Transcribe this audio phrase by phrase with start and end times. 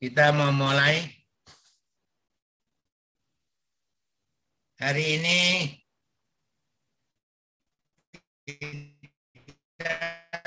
[0.00, 1.04] Kita mau mulai
[4.80, 5.40] hari ini
[8.48, 9.92] kita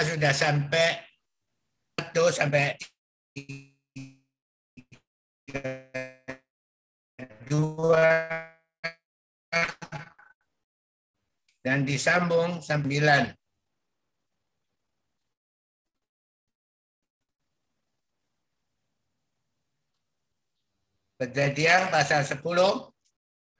[0.09, 1.05] sudah sampai
[1.93, 2.73] satu sampai
[7.45, 8.09] dua
[11.61, 13.42] dan disambung sembilan.
[21.23, 22.43] Kejadian pasal 10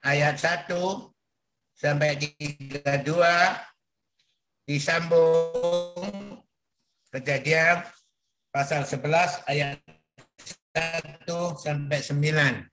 [0.04, 0.68] ayat 1
[1.80, 2.84] sampai 32
[4.68, 6.44] disambung
[7.08, 7.88] kejadian
[8.52, 9.80] pasal 11 ayat
[10.76, 11.24] 1
[11.56, 12.68] sampai 9.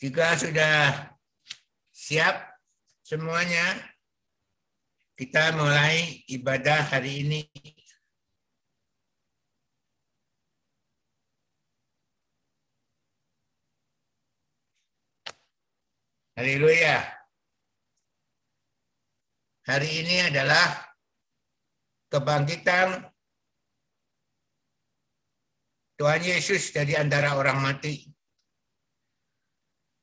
[0.00, 1.04] Jika sudah
[1.92, 2.48] siap
[3.04, 3.76] semuanya,
[5.20, 7.44] kita mulai ibadah hari ini
[16.34, 16.98] Haleluya.
[19.70, 20.82] Hari ini adalah
[22.10, 23.06] kebangkitan
[25.94, 28.10] Tuhan Yesus dari antara orang mati.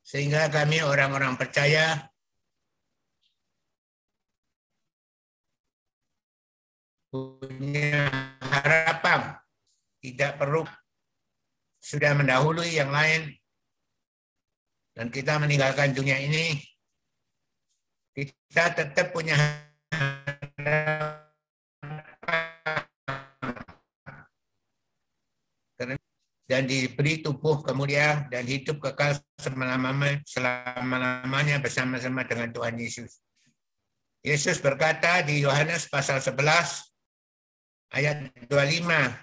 [0.08, 2.00] Sehingga kami orang-orang percaya
[7.12, 8.08] punya
[8.40, 9.36] harapan,
[10.00, 10.64] tidak perlu
[11.84, 13.36] sudah mendahului yang lain
[14.92, 16.60] dan kita meninggalkan dunia ini,
[18.12, 19.40] kita tetap punya
[26.52, 33.24] dan diberi tubuh kemuliaan dan hidup kekal selama-lamanya bersama-sama dengan Tuhan Yesus.
[34.20, 36.36] Yesus berkata di Yohanes pasal 11
[37.96, 39.16] ayat 25,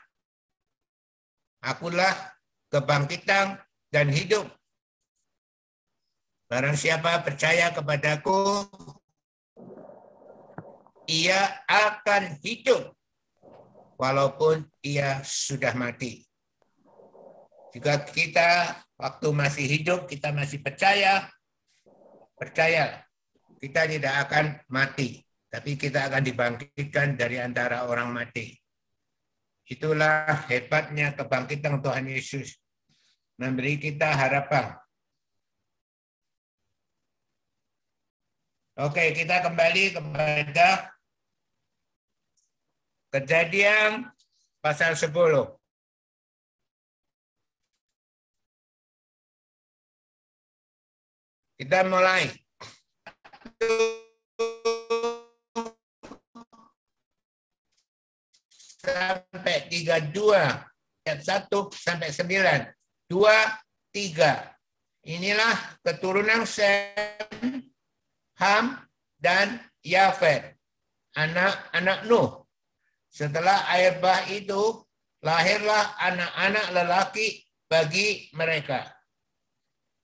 [1.60, 2.16] Akulah
[2.72, 3.60] kebangkitan
[3.92, 4.48] dan hidup.
[6.48, 8.64] Barang siapa percaya kepadaku,
[11.04, 12.96] ia akan hidup
[14.00, 16.24] walaupun ia sudah mati.
[17.76, 21.28] Jika kita waktu masih hidup, kita masih percaya,
[22.32, 23.04] percaya
[23.60, 25.20] kita tidak akan mati,
[25.52, 28.56] tapi kita akan dibangkitkan dari antara orang mati.
[29.68, 32.56] Itulah hebatnya kebangkitan Tuhan Yesus.
[33.36, 34.80] Memberi kita harapan.
[38.78, 40.94] Oke, kita kembali kepada
[43.10, 44.06] kejadian
[44.62, 45.10] pasal 10.
[51.58, 52.30] Kita mulai.
[58.78, 60.38] Sampai 32,
[61.02, 62.62] ayat 1 sampai 9.
[63.10, 63.26] 2,
[63.90, 64.54] 3.
[65.02, 67.57] Inilah keturunan Sem,
[68.38, 68.78] Ham
[69.18, 70.54] dan Yafet,
[71.18, 72.46] anak-anak Nuh.
[73.10, 74.86] Setelah air bah itu,
[75.26, 78.86] lahirlah anak-anak lelaki bagi mereka.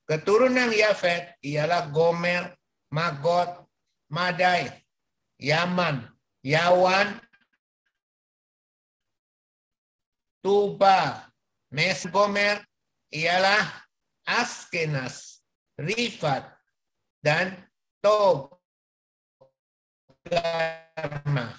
[0.04, 2.52] Keturunan Yafet ialah Gomer,
[2.92, 3.64] Magot,
[4.10, 4.68] Madai,
[5.40, 6.04] Yaman,
[6.44, 7.22] Yawan,
[10.44, 11.32] Tuba,
[11.72, 12.60] Mes Gomer
[13.08, 13.64] ialah
[14.28, 15.40] Askenas,
[15.80, 16.44] Rifat,
[17.24, 17.56] dan
[20.24, 21.56] Togarma.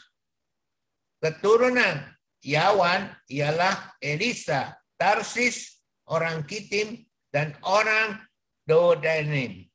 [1.17, 2.05] Keturunan
[2.45, 7.01] Yawan ialah Elisa, Tarsis, orang Kitim,
[7.33, 8.21] dan orang
[8.61, 9.65] Dodanim.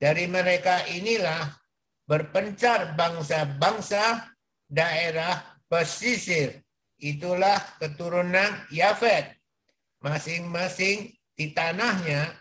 [0.00, 1.52] Dari mereka inilah
[2.08, 4.24] berpencar bangsa-bangsa
[4.64, 6.64] daerah pesisir.
[6.96, 9.36] Itulah keturunan Yafet.
[10.00, 12.32] Masing-masing di tanahnya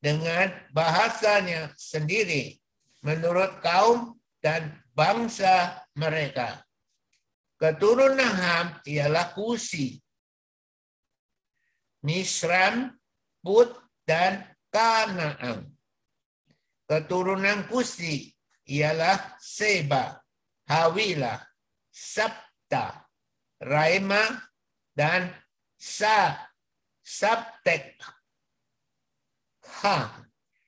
[0.00, 2.56] dengan bahasanya sendiri
[3.06, 6.66] menurut kaum dan bangsa mereka.
[7.56, 10.02] Keturunan Ham ialah Kusi,
[12.02, 12.90] Misram,
[13.40, 13.70] Put,
[14.02, 14.44] dan
[14.74, 15.70] Kanaan.
[16.84, 18.34] Keturunan Kusi
[18.66, 20.18] ialah Seba,
[20.66, 21.38] Hawila,
[21.88, 23.06] Sabta,
[23.62, 24.50] Raima,
[24.92, 25.30] dan
[25.78, 26.34] Sa,
[27.00, 27.96] Sabtek.
[29.80, 30.26] Ha.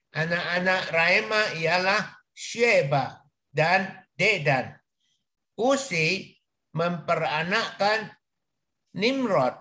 [0.08, 4.78] Anak-anak Raima ialah Sheba dan Dedan.
[5.58, 6.38] Usi
[6.70, 8.14] memperanakkan
[8.94, 9.58] Nimrod.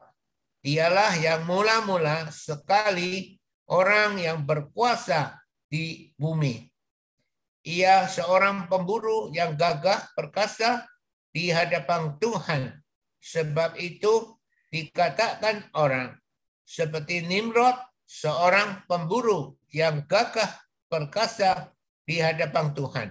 [0.61, 6.69] Dialah yang mula-mula sekali orang yang berkuasa di bumi.
[7.65, 10.85] Ia seorang pemburu yang gagah perkasa
[11.33, 12.77] di hadapan Tuhan.
[13.17, 14.37] Sebab itu
[14.69, 16.13] dikatakan orang,
[16.61, 17.75] seperti Nimrod,
[18.05, 20.47] seorang pemburu yang gagah
[20.87, 21.75] perkasa
[22.07, 23.09] di hadapan Tuhan.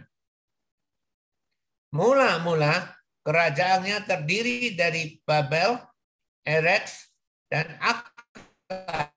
[1.93, 5.77] Mula-mula kerajaannya terdiri dari Babel,
[6.41, 7.13] Erex,
[7.53, 9.13] dan Akkad.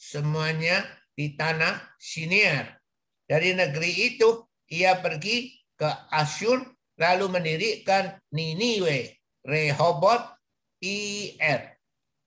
[0.00, 2.80] Semuanya di tanah Siniar.
[3.28, 6.64] Dari negeri itu, ia pergi ke Asyur,
[6.96, 10.32] lalu mendirikan Niniwe, Rehoboth,
[10.80, 11.76] Ir,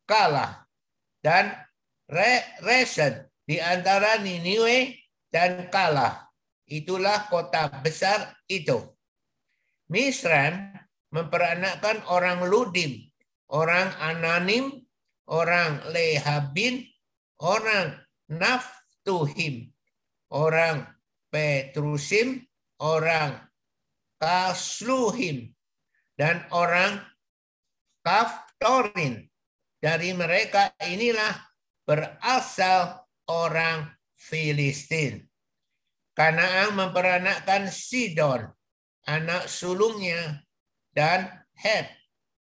[0.05, 0.61] Kalah,
[1.25, 1.57] dan
[2.05, 4.95] Re Resen di antara Niniwe
[5.27, 6.31] dan Kalah.
[6.71, 8.79] Itulah kota besar itu.
[9.91, 10.71] Misraim
[11.11, 13.11] memperanakkan orang Ludim,
[13.51, 14.87] orang Ananim,
[15.27, 16.87] orang Lehabin,
[17.43, 17.99] orang
[18.31, 19.67] Naftuhim,
[20.31, 20.87] orang
[21.27, 22.47] Petrusim,
[22.79, 23.35] orang
[24.15, 25.51] Kasluhim,
[26.15, 27.03] dan orang
[27.99, 29.27] Kaftorin.
[29.83, 31.35] Dari mereka inilah
[31.83, 33.00] berasal
[33.31, 33.87] orang
[34.19, 35.23] Filistin.
[36.11, 38.51] Kanaan memperanakkan Sidon,
[39.07, 40.43] anak sulungnya,
[40.91, 41.87] dan Het,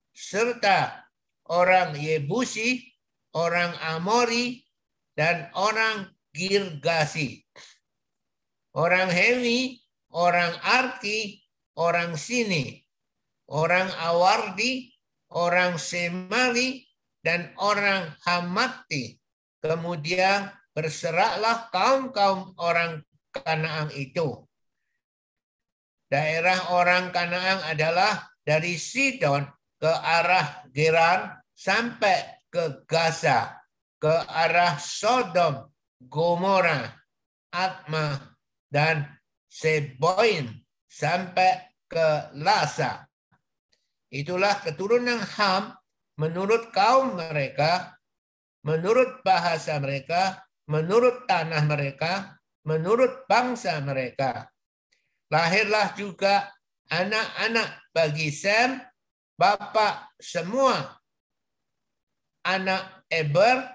[0.09, 1.05] serta
[1.45, 2.81] orang Yebusi,
[3.37, 4.65] orang Amori,
[5.13, 7.45] dan orang Girgasi.
[8.73, 9.81] Orang Hemi,
[10.13, 11.41] orang Arki,
[11.77, 12.81] orang Sini,
[13.49, 14.93] orang Awardi,
[15.29, 16.89] orang Semali,
[17.21, 19.19] dan orang Hamati.
[19.59, 24.41] Kemudian berseraklah kaum-kaum orang Kanaan itu.
[26.09, 29.45] Daerah orang Kanaan adalah dari Sidon
[29.77, 33.53] ke arah Geran sampai ke Gaza,
[34.01, 35.69] ke arah Sodom,
[36.01, 36.89] Gomora,
[37.53, 38.33] Atma,
[38.65, 39.05] dan
[39.45, 40.49] Seboim
[40.89, 43.05] sampai ke Lasa.
[44.09, 45.77] Itulah keturunan Ham
[46.17, 47.93] menurut kaum mereka,
[48.65, 54.45] menurut bahasa mereka, menurut tanah mereka, menurut bangsa mereka.
[55.33, 56.53] Lahirlah juga
[56.93, 58.77] anak-anak bagi Sem,
[59.33, 60.99] bapak semua
[62.45, 63.65] anak Eber,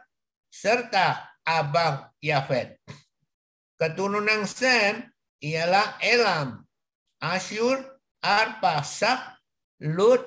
[0.51, 2.79] serta abang Yafet.
[3.75, 5.03] Keturunan Sem
[5.43, 6.63] ialah Elam,
[7.19, 7.83] Asyur,
[8.23, 9.43] Arpasak,
[9.83, 10.23] Lut,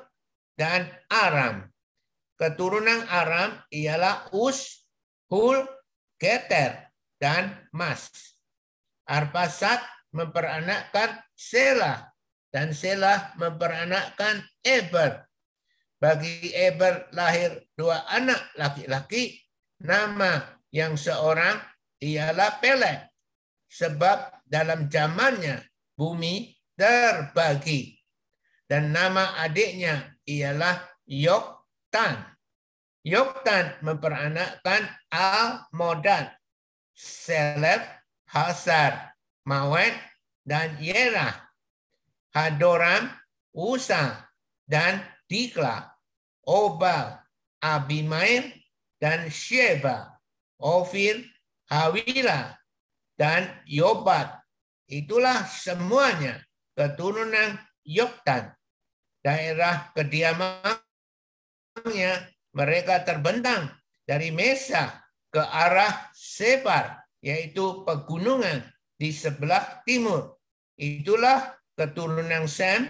[0.60, 1.68] dan Aram.
[2.38, 4.86] Keturunan Aram ialah Us,
[5.31, 5.64] Hul,
[6.19, 8.12] Keter, dan Mas.
[9.08, 9.80] Arpasat
[10.14, 12.18] memperanakkan Sela
[12.52, 15.25] dan Sela memperanakkan Eber.
[15.98, 19.42] Bagi Eber lahir dua anak laki-laki,
[19.81, 21.58] nama yang seorang
[21.98, 23.10] ialah Pelek.
[23.68, 25.60] Sebab dalam zamannya
[25.98, 27.98] bumi terbagi.
[28.68, 32.37] Dan nama adiknya ialah Yoktan.
[33.05, 36.33] Yoktan memperanakkan Al-Modan,
[36.94, 37.85] Selef,
[38.27, 39.15] Hasar,
[39.47, 39.94] Mawet,
[40.47, 41.35] dan Yerah,
[42.33, 43.11] Hadoram,
[43.53, 44.27] Usa,
[44.67, 45.91] dan Dikla,
[46.47, 47.19] Obal,
[47.63, 48.51] Abimael,
[48.97, 50.19] dan Sheba,
[50.59, 51.27] Ofir,
[51.69, 52.57] Hawila,
[53.17, 54.41] dan Yobat.
[54.88, 56.39] Itulah semuanya
[56.77, 58.55] keturunan Yoktan.
[59.19, 60.71] Daerah kediamannya
[62.57, 63.69] mereka terbentang
[64.01, 64.97] dari Mesa
[65.30, 68.66] ke arah Sebar yaitu pegunungan
[68.97, 70.42] di sebelah timur.
[70.73, 72.90] Itulah keturunan Sem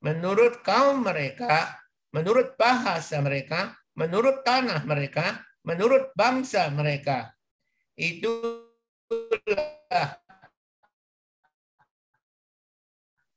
[0.00, 1.76] menurut kaum mereka,
[2.16, 7.36] menurut bahasa mereka, menurut tanah mereka, menurut bangsa mereka.
[7.92, 8.56] Itulah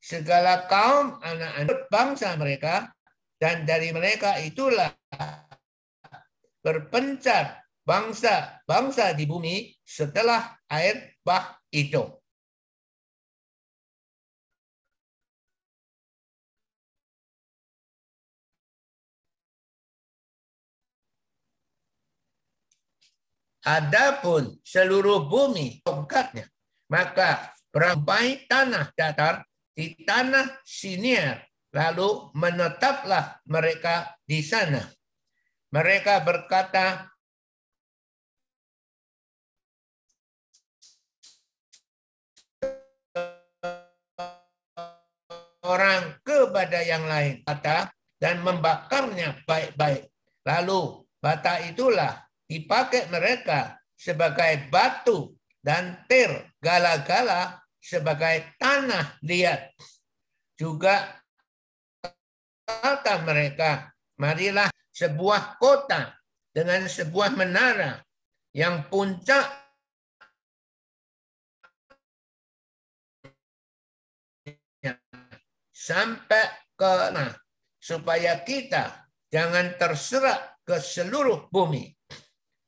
[0.00, 2.95] segala kaum anak-anak bangsa mereka
[3.36, 4.92] dan dari mereka itulah
[6.64, 12.02] berpencar bangsa-bangsa di bumi setelah air bah itu.
[23.66, 26.46] Adapun seluruh bumi tongkatnya,
[26.86, 29.42] maka berampai tanah datar
[29.74, 31.42] di tanah siniar,
[31.76, 34.80] lalu menetaplah mereka di sana.
[35.68, 37.04] Mereka berkata,
[45.66, 50.08] orang kepada yang lain bata dan membakarnya baik-baik.
[50.48, 56.30] Lalu bata itulah dipakai mereka sebagai batu dan tir
[56.62, 59.74] gala-gala sebagai tanah liat.
[60.56, 61.25] Juga
[62.66, 66.18] kata mereka, marilah sebuah kota
[66.50, 68.02] dengan sebuah menara
[68.50, 69.46] yang puncak
[75.70, 76.44] sampai
[76.74, 77.30] ke nah,
[77.78, 81.94] supaya kita jangan terserak ke seluruh bumi.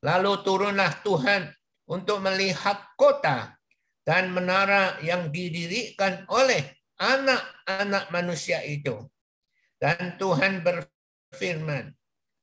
[0.07, 1.50] Lalu turunlah Tuhan
[1.90, 3.59] untuk melihat kota
[4.07, 6.62] dan menara yang didirikan oleh
[7.02, 8.95] anak-anak manusia itu.
[9.78, 11.94] Dan Tuhan berfirman,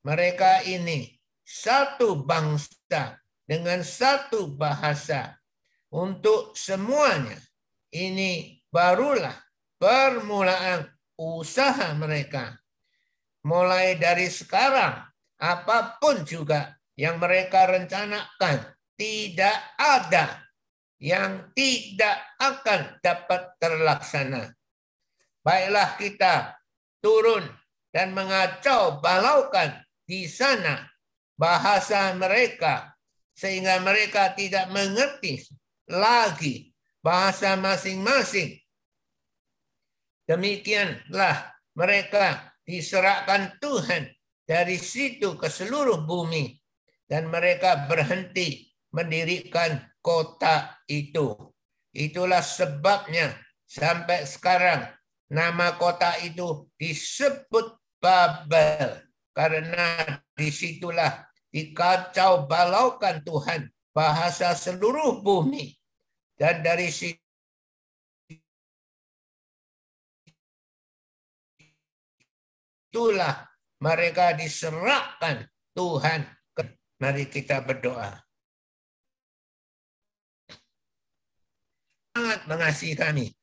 [0.07, 5.35] mereka ini satu bangsa dengan satu bahasa
[5.91, 7.37] untuk semuanya.
[7.91, 9.35] Ini barulah
[9.75, 10.87] permulaan
[11.19, 12.55] usaha mereka.
[13.45, 15.05] Mulai dari sekarang,
[15.37, 20.41] apa pun juga yang mereka rencanakan, tidak ada
[20.97, 24.55] yang tidak akan dapat terlaksana.
[25.45, 26.57] Baiklah kita
[27.05, 27.45] turun
[27.93, 30.89] dan mengacau balaukan di sana
[31.37, 32.97] bahasa mereka
[33.37, 35.45] sehingga mereka tidak mengerti
[35.85, 36.73] lagi
[37.05, 38.57] bahasa masing-masing
[40.25, 44.09] Demikianlah mereka diserahkan Tuhan
[44.41, 46.57] dari situ ke seluruh bumi
[47.05, 51.37] dan mereka berhenti mendirikan kota itu.
[51.93, 53.37] Itulah sebabnya
[53.69, 54.94] sampai sekarang
[55.31, 59.01] nama kota itu disebut Babel
[59.33, 65.73] karena di situlah dikacau balaukan Tuhan bahasa seluruh bumi
[66.37, 67.25] dan dari situ
[72.95, 73.43] itulah
[73.83, 76.23] mereka diserahkan Tuhan.
[76.95, 78.23] Mari kita berdoa.
[82.15, 83.35] Sangat mengasihi kami.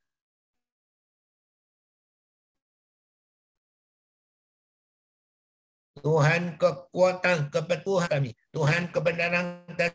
[6.03, 8.31] Tuhan kekuatan kebetulan kami.
[8.51, 9.95] Tuhan kebenaran dan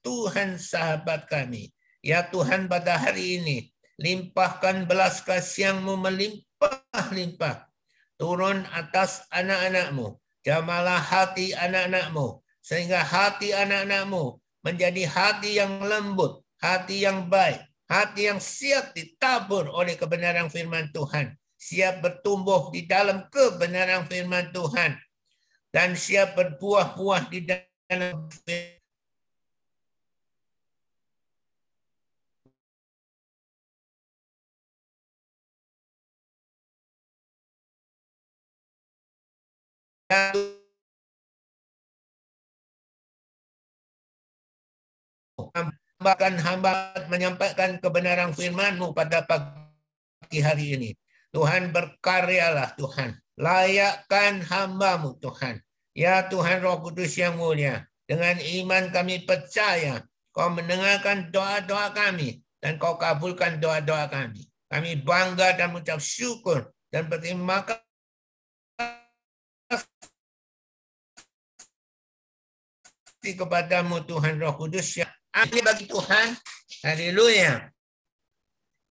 [0.00, 1.74] Tuhan sahabat kami.
[2.00, 7.68] Ya Tuhan pada hari ini, limpahkan belas kasihanmu melimpah-limpah
[8.16, 10.16] turun atas anak-anakmu.
[10.46, 12.40] Jamalah hati anak-anakmu.
[12.60, 19.96] Sehingga hati anak-anakmu menjadi hati yang lembut, hati yang baik, hati yang siap ditabur oleh
[19.96, 21.34] kebenaran firman Tuhan.
[21.60, 24.96] Siap bertumbuh di dalam kebenaran firman Tuhan.
[25.70, 28.26] Dan siap berbuah-buah di dalam
[46.00, 50.90] Bahkan hamba menyampaikan kebenaran firman-Mu pada pagi hari ini.
[51.30, 53.14] Tuhan berkaryalah Tuhan.
[53.40, 55.64] Layakkan hamba-Mu Tuhan.
[55.96, 57.88] Ya Tuhan Roh Kudus yang mulia.
[58.04, 62.44] Dengan iman kami percaya kau mendengarkan doa-doa kami.
[62.60, 64.44] Dan kau kabulkan doa-doa kami.
[64.68, 67.80] Kami bangga dan mengucap syukur dan berterima kasih
[73.34, 76.36] kepadamu Tuhan Roh Kudus yang amin bagi Tuhan.
[76.86, 77.72] Haleluya.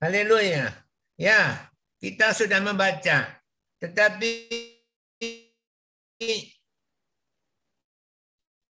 [0.03, 0.73] Haleluya.
[1.15, 3.38] Ya, kita sudah membaca.
[3.79, 4.31] Tetapi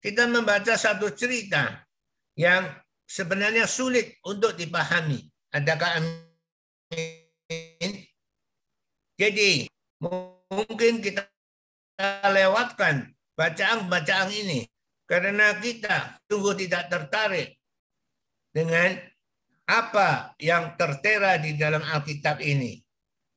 [0.01, 1.85] kita membaca satu cerita
[2.37, 2.69] yang
[3.05, 5.25] sebenarnya sulit untuk dipahami.
[5.51, 7.93] Adakah amin?
[9.19, 9.69] Jadi,
[10.01, 11.27] mungkin kita
[12.33, 14.65] lewatkan bacaan-bacaan ini
[15.05, 17.59] karena kita sungguh tidak tertarik
[18.49, 18.95] dengan
[19.67, 22.79] apa yang tertera di dalam Alkitab ini.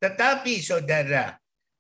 [0.01, 1.35] Tetapi saudara,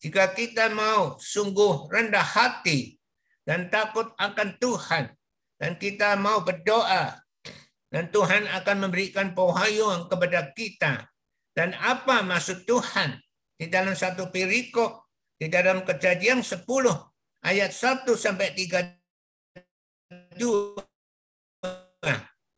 [0.04, 3.00] jika kita mau sungguh rendah hati
[3.40, 5.08] dan takut akan Tuhan,
[5.56, 7.24] dan kita mau berdoa,
[7.88, 11.08] dan Tuhan akan memberikan pewahyuan kepada kita.
[11.56, 13.16] Dan apa maksud Tuhan
[13.56, 15.08] di dalam satu perikop,
[15.40, 16.68] di dalam kejadian 10
[17.40, 19.00] ayat 1 sampai 3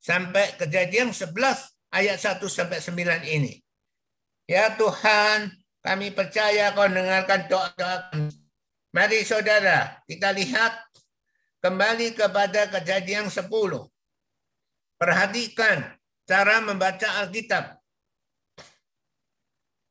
[0.03, 1.31] sampai kejadian 11
[1.95, 3.55] ayat 1 sampai 9 ini.
[4.51, 5.55] Ya Tuhan,
[5.87, 8.35] kami percaya kau dengarkan doa-doa kami.
[8.91, 10.75] Mari saudara, kita lihat
[11.63, 13.47] kembali kepada kejadian 10.
[14.99, 15.95] Perhatikan
[16.27, 17.79] cara membaca Alkitab.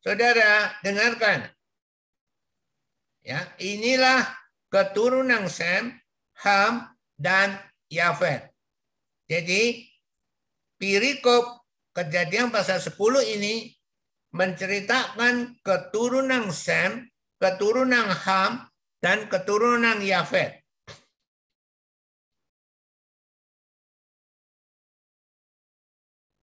[0.03, 1.47] Saudara, dengarkan.
[3.23, 4.35] Ya, inilah
[4.67, 5.95] keturunan Sem,
[6.43, 7.55] Ham, dan
[7.87, 8.51] Yafet.
[9.31, 9.87] Jadi
[10.75, 11.63] Pirikop
[11.95, 12.99] kejadian pasal 10
[13.39, 13.74] ini
[14.35, 17.07] menceritakan keturunan Sem,
[17.39, 18.67] keturunan Ham,
[18.99, 20.59] dan keturunan Yafet.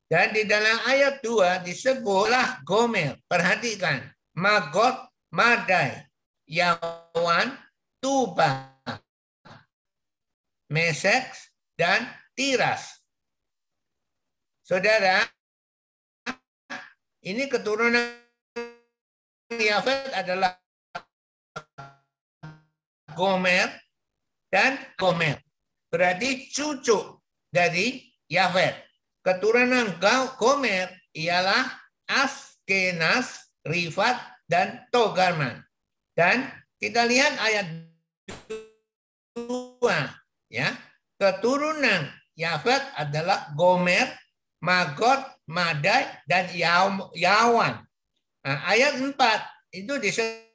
[0.09, 3.17] Dan di dalam ayat 2 disebutlah Gomer.
[3.25, 4.13] Perhatikan.
[4.37, 6.09] Magot, Madai,
[6.49, 7.57] Yawan,
[7.97, 8.77] Tuba,
[10.69, 11.33] Mesek,
[11.77, 13.01] dan Tiras.
[14.61, 15.32] Saudara,
[17.23, 18.19] ini keturunan
[19.53, 20.59] Yafet adalah
[23.15, 23.69] Gomer
[24.49, 25.39] dan Gomer.
[25.93, 27.21] Berarti cucu
[27.53, 28.75] dari Yafet.
[29.23, 30.01] Keturunan
[30.41, 31.69] Gomer ialah
[32.09, 34.19] Askenas, Rifat,
[34.51, 35.63] dan Togarman.
[36.17, 36.49] Dan
[36.81, 37.67] kita lihat ayat
[39.37, 39.85] 2
[40.51, 40.75] ya.
[41.21, 44.11] Keturunan Yafet adalah Gomer,
[44.63, 47.83] Magot, Madai, dan Yawan.
[48.47, 49.19] Nah, ayat 4
[49.75, 50.47] itu disebut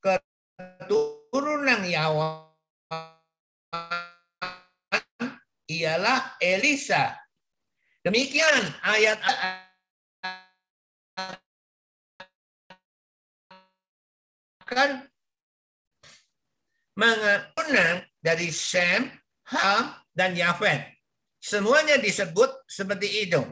[0.00, 2.48] keturunan Yawan
[5.68, 7.16] ialah Elisa.
[8.00, 9.20] Demikian ayat
[14.66, 15.06] akan
[16.98, 19.12] mengenang dari Sem,
[19.48, 20.92] Ham, dan Yafet.
[21.42, 23.42] Semuanya disebut seperti itu.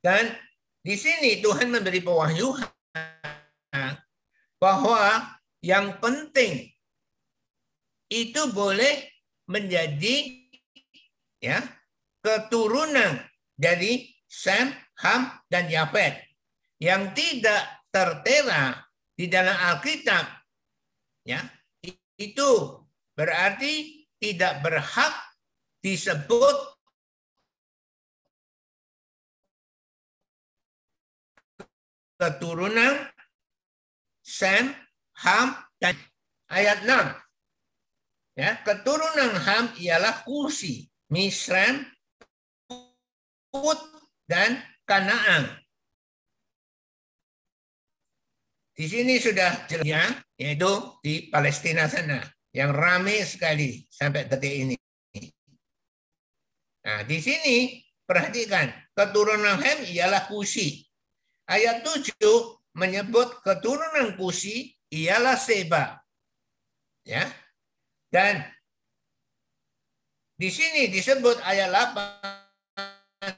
[0.00, 0.32] Dan
[0.80, 2.64] di sini Tuhan memberi pewahyuan
[4.62, 6.70] bahwa yang penting
[8.08, 9.10] itu boleh
[9.50, 10.48] menjadi
[11.42, 11.60] ya
[12.24, 13.22] keturunan
[13.58, 14.70] dari Sem,
[15.02, 16.20] Ham, dan Yafet
[16.78, 18.76] yang tidak tertera
[19.18, 20.24] di dalam Alkitab
[21.26, 21.42] ya
[22.18, 22.50] itu
[23.18, 25.14] berarti tidak berhak
[25.82, 26.56] disebut
[32.18, 33.06] keturunan
[34.28, 34.76] Sem,
[35.24, 35.96] Ham, dan
[36.52, 37.16] ayat 6.
[38.36, 40.84] Ya, keturunan Ham ialah Kusi.
[41.08, 41.88] Misran,
[43.48, 43.80] Put,
[44.28, 45.64] dan Kanaan.
[48.76, 50.04] Di sini sudah jelas ya,
[50.36, 50.68] yaitu
[51.00, 52.20] di Palestina sana
[52.58, 54.74] yang ramai sekali sampai detik ini.
[56.82, 58.66] Nah, di sini perhatikan
[58.98, 60.82] keturunan Ham ialah Kusi.
[61.46, 62.18] Ayat 7
[62.74, 66.02] menyebut keturunan Kusi ialah Seba.
[67.06, 67.30] Ya.
[68.10, 68.42] Dan
[70.34, 73.30] di sini disebut ayat 8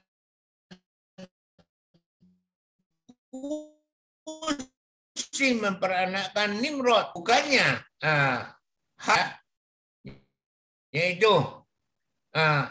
[4.25, 7.85] Kusi memperanakkan Nimrod bukannya
[9.09, 9.27] uh,
[10.93, 11.33] yaitu
[12.37, 12.65] uh,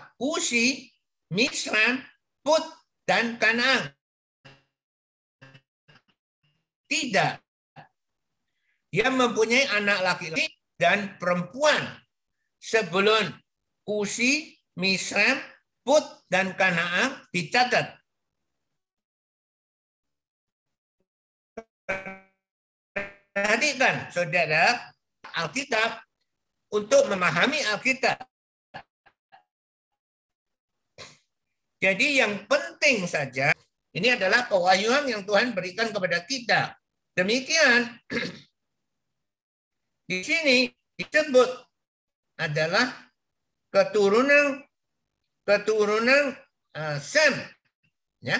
[1.29, 2.01] Misran,
[2.41, 2.65] Put,
[3.05, 3.93] dan Kanaan.
[6.89, 7.33] Tidak.
[8.89, 10.49] Dia mempunyai anak laki-laki
[10.81, 12.01] dan perempuan
[12.57, 13.29] sebelum
[13.85, 15.37] Kusi, Misram,
[15.85, 16.01] Put,
[16.33, 17.93] dan Kanaan dicatat.
[23.33, 24.93] Perhatikan, saudara,
[25.37, 26.08] Alkitab
[26.69, 28.17] untuk memahami Alkitab.
[31.79, 33.55] Jadi yang penting saja,
[33.95, 36.75] ini adalah pewahyuan yang Tuhan berikan kepada kita.
[37.15, 37.99] Demikian,
[40.09, 40.67] di sini
[40.99, 41.49] disebut
[42.39, 43.11] adalah
[43.71, 44.63] keturunan
[45.45, 46.35] keturunan
[46.75, 47.33] uh, Sem
[48.23, 48.39] ya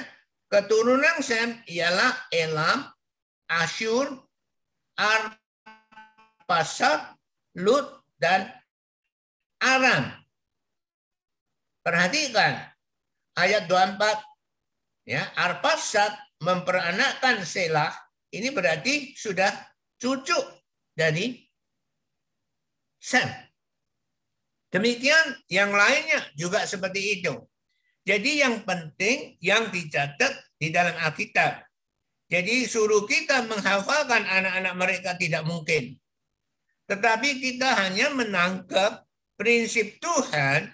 [0.50, 2.90] keturunan Sem ialah Elam
[3.50, 4.24] Asyur
[4.98, 5.40] Arpasat
[7.60, 8.52] Lut dan
[9.60, 10.14] Aram
[11.84, 12.70] perhatikan
[13.36, 17.92] ayat 24 ya Arpasat memperanakkan Selah
[18.32, 19.52] ini berarti sudah
[20.00, 20.38] cucu
[20.96, 21.44] dari
[23.00, 23.50] Sem
[24.70, 27.34] Demikian yang lainnya juga seperti itu.
[28.06, 31.66] Jadi yang penting yang dicatat di dalam Alkitab.
[32.30, 35.98] Jadi suruh kita menghafalkan anak-anak mereka tidak mungkin.
[36.90, 39.06] Tetapi kita hanya menangkap
[39.38, 40.74] prinsip Tuhan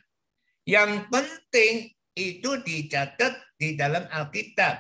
[0.64, 4.80] yang penting itu dicatat di dalam Alkitab.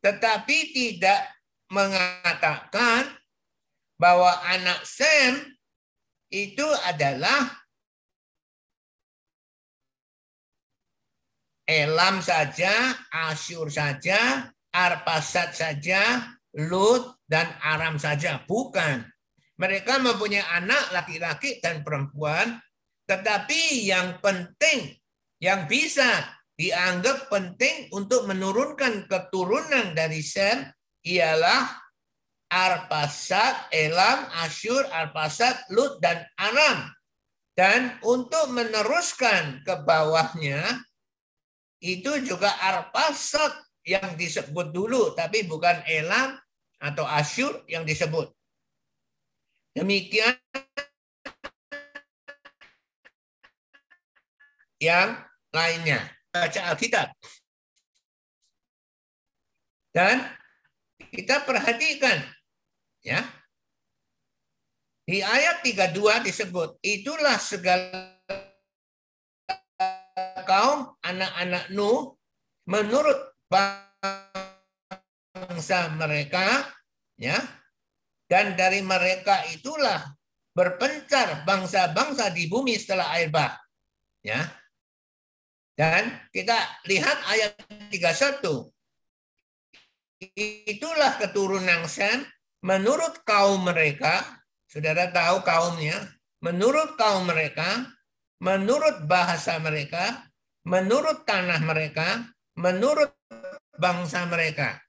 [0.00, 1.28] Tetapi tidak
[1.68, 3.12] mengatakan
[4.00, 5.54] bahwa anak Sem
[6.32, 7.52] itu adalah
[11.64, 18.44] Elam saja, Asyur saja, Arpasat saja, Lut, dan Aram saja.
[18.44, 19.13] Bukan.
[19.54, 22.58] Mereka mempunyai anak laki-laki dan perempuan,
[23.06, 24.98] tetapi yang penting,
[25.38, 26.26] yang bisa
[26.58, 30.66] dianggap penting untuk menurunkan keturunan dari Sem
[31.06, 31.84] ialah
[32.50, 36.90] Arpasat, Elam, Asyur, Arpasat, Lut, dan Aram.
[37.54, 40.82] Dan untuk meneruskan ke bawahnya,
[41.82, 43.54] itu juga Arpasat
[43.86, 46.38] yang disebut dulu, tapi bukan Elam
[46.78, 48.30] atau Asyur yang disebut.
[49.74, 50.38] Demikian
[54.78, 55.18] yang
[55.50, 56.06] lainnya.
[56.30, 57.10] Baca Alkitab.
[59.94, 60.26] Dan
[61.14, 62.18] kita perhatikan
[63.06, 63.22] ya
[65.04, 68.18] di ayat 32 disebut, itulah segala
[70.48, 72.16] kaum anak-anak Nuh
[72.64, 73.36] menurut
[75.34, 76.64] bangsa mereka
[77.20, 77.36] ya
[78.30, 80.00] dan dari mereka itulah
[80.54, 83.54] berpencar bangsa-bangsa di bumi setelah air bah.
[84.24, 84.40] Ya.
[85.74, 86.54] Dan kita
[86.86, 87.52] lihat ayat
[87.90, 88.40] 31
[90.70, 92.22] itulah keturunan Sem
[92.62, 94.22] menurut kaum mereka
[94.74, 95.94] Saudara tahu kaumnya,
[96.42, 97.94] menurut kaum mereka,
[98.42, 100.26] menurut bahasa mereka,
[100.66, 102.26] menurut tanah mereka,
[102.58, 103.14] menurut
[103.78, 104.82] bangsa mereka.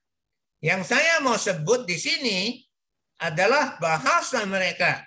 [0.58, 2.58] Yang saya mau sebut di sini
[3.20, 5.06] adalah bahasa mereka.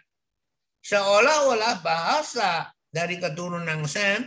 [0.84, 4.24] Seolah-olah bahasa dari keturunan Sem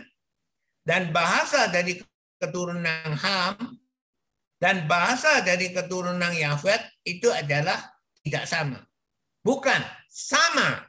[0.86, 1.98] dan bahasa dari
[2.38, 3.82] keturunan Ham
[4.62, 7.78] dan bahasa dari keturunan Yafet itu adalah
[8.22, 8.78] tidak sama.
[9.42, 10.86] Bukan, sama.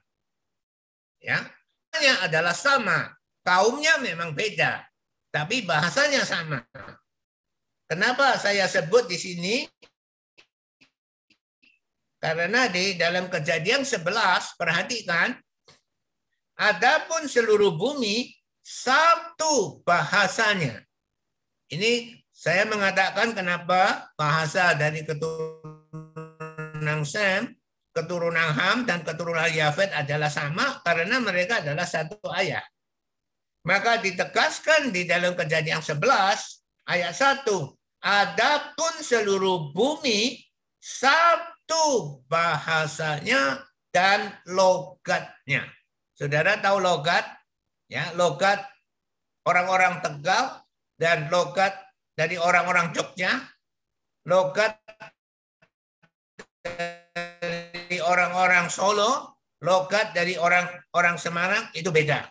[1.17, 1.41] Ya,
[1.97, 3.17] hanya adalah sama.
[3.41, 4.86] Kaumnya memang beda,
[5.34, 6.62] tapi bahasanya sama.
[7.89, 9.56] Kenapa saya sebut di sini?
[12.23, 15.36] Karena di dalam kejadian 11, perhatikan,
[16.55, 18.31] adapun seluruh bumi
[18.63, 20.79] satu bahasanya.
[21.67, 27.51] Ini saya mengatakan kenapa bahasa dari keturunan Sam
[27.93, 32.63] keturunan Ham dan keturunan Yafet adalah sama karena mereka adalah satu ayah.
[33.67, 35.99] Maka ditegaskan di dalam kejadian 11
[36.88, 37.47] ayat 1.
[38.03, 40.43] Adapun seluruh bumi
[40.79, 41.53] satu
[42.27, 45.69] bahasanya dan logatnya.
[46.17, 47.25] Saudara tahu logat?
[47.89, 48.63] Ya, logat
[49.45, 50.65] orang-orang Tegal
[50.97, 51.77] dan logat
[52.17, 53.38] dari orang-orang Jogja.
[54.23, 54.79] Logat
[58.03, 62.23] orang-orang Solo, logat dari orang-orang Semarang itu beda.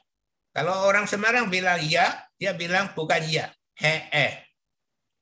[0.53, 4.45] Kalau orang Semarang bilang iya, dia bilang bukan iya, he-eh.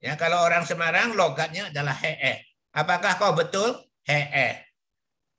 [0.00, 2.42] Ya, kalau orang Semarang logatnya adalah he-eh.
[2.74, 3.89] Apakah kau betul?
[4.06, 4.64] He-eh.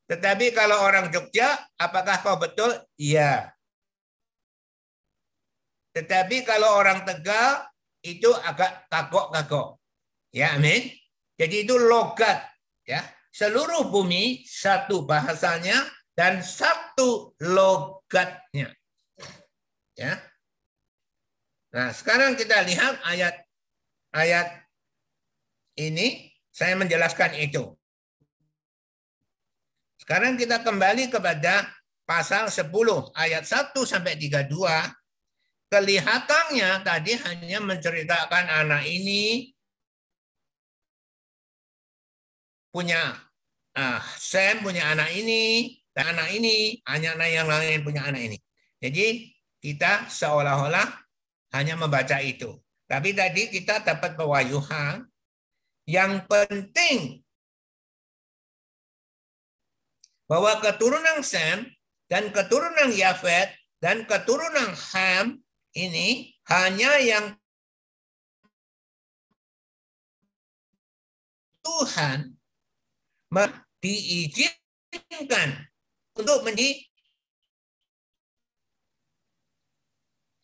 [0.10, 2.76] Tetapi kalau orang Jogja, apakah kau betul?
[3.00, 3.56] Iya.
[5.96, 7.68] Tetapi kalau orang Tegal
[8.04, 9.80] itu agak kagok-kagok.
[10.32, 10.88] Ya, amin.
[11.36, 12.48] Jadi itu logat,
[12.88, 18.76] ya seluruh bumi satu bahasanya dan satu logatnya.
[19.96, 20.20] Ya.
[21.72, 23.36] Nah, sekarang kita lihat ayat
[24.12, 24.48] ayat
[25.80, 27.80] ini saya menjelaskan itu.
[30.02, 31.70] Sekarang kita kembali kepada
[32.10, 32.74] pasal 10
[33.14, 34.50] ayat 1 sampai 32.
[35.72, 39.54] Kelihatannya tadi hanya menceritakan anak ini
[42.74, 43.14] punya
[43.78, 48.38] uh, Sam punya anak ini dan anak ini hanya anak yang lain punya anak ini.
[48.82, 50.90] Jadi kita seolah-olah
[51.54, 52.58] hanya membaca itu.
[52.90, 55.08] Tapi tadi kita dapat pewayuhan
[55.88, 57.21] yang penting
[60.32, 61.68] bahwa keturunan Sam
[62.08, 63.52] dan keturunan Yafet
[63.84, 65.44] dan keturunan Ham
[65.76, 67.36] ini hanya yang
[71.60, 72.40] Tuhan
[73.84, 75.68] diizinkan
[76.16, 76.80] untuk menjadi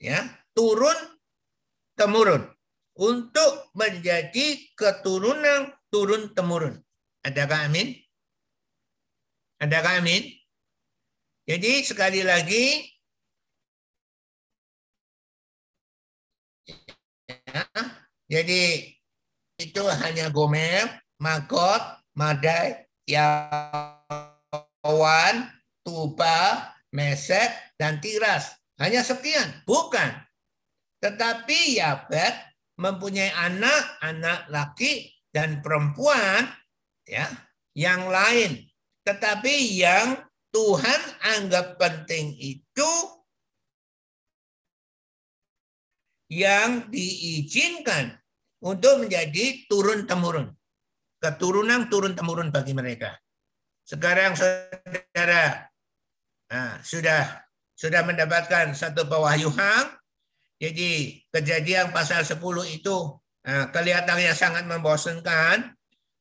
[0.03, 0.19] ya
[0.51, 0.99] turun
[1.95, 2.43] temurun
[2.99, 6.75] untuk menjadi keturunan turun temurun.
[7.23, 8.06] Adakah amin?
[9.57, 10.21] Adakah amin?
[11.47, 12.85] Jadi sekali lagi
[17.47, 17.63] ya,
[18.27, 18.93] jadi
[19.57, 21.81] itu hanya Gomer, Makot,
[22.13, 24.05] Madai, Yawan,
[25.81, 28.53] Tuba, Mesek, dan Tiras.
[28.77, 30.13] Hanya sekian, bukan.
[31.01, 32.33] Tetapi Yabet
[32.77, 36.45] mempunyai anak, anak laki dan perempuan
[37.09, 37.25] ya,
[37.73, 38.61] yang lain.
[39.07, 40.19] Tetapi yang
[40.51, 42.91] Tuhan anggap penting itu
[46.27, 48.19] yang diizinkan
[48.59, 50.51] untuk menjadi turun temurun
[51.17, 53.17] keturunan turun temurun bagi mereka.
[53.87, 55.71] sekarang saudara
[56.51, 59.95] nah, sudah sudah mendapatkan satu pewahyuan.
[60.57, 62.41] Jadi kejadian pasal 10
[62.73, 62.97] itu
[63.45, 65.76] nah, kelihatannya sangat membosankan.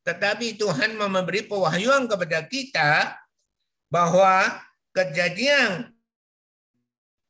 [0.07, 3.19] Tetapi Tuhan memberi pewahyuan kepada kita
[3.91, 4.63] bahwa
[4.95, 5.91] kejadian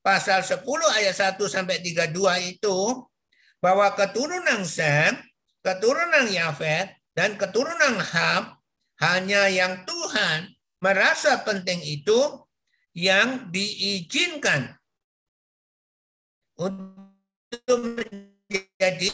[0.05, 0.61] pasal 10
[1.01, 2.79] ayat 1 sampai 32 itu
[3.65, 5.17] bahwa keturunan Sem,
[5.65, 8.61] keturunan Yafet, dan keturunan Ham
[9.01, 10.53] hanya yang Tuhan
[10.85, 12.45] merasa penting itu
[12.93, 14.77] yang diizinkan
[16.61, 19.11] untuk menjadi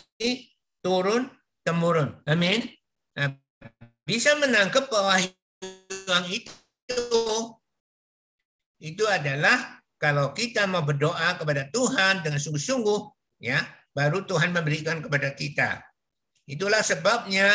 [0.83, 1.31] turun
[1.62, 2.18] temurun.
[2.27, 2.66] Amin.
[3.18, 3.41] Nah,
[4.03, 4.91] bisa menangkap
[6.09, 6.53] yang itu
[8.83, 13.01] itu adalah kalau kita mau berdoa kepada Tuhan dengan sungguh-sungguh,
[13.38, 13.62] ya,
[13.95, 15.79] baru Tuhan memberikan kepada kita.
[16.51, 17.47] Itulah sebabnya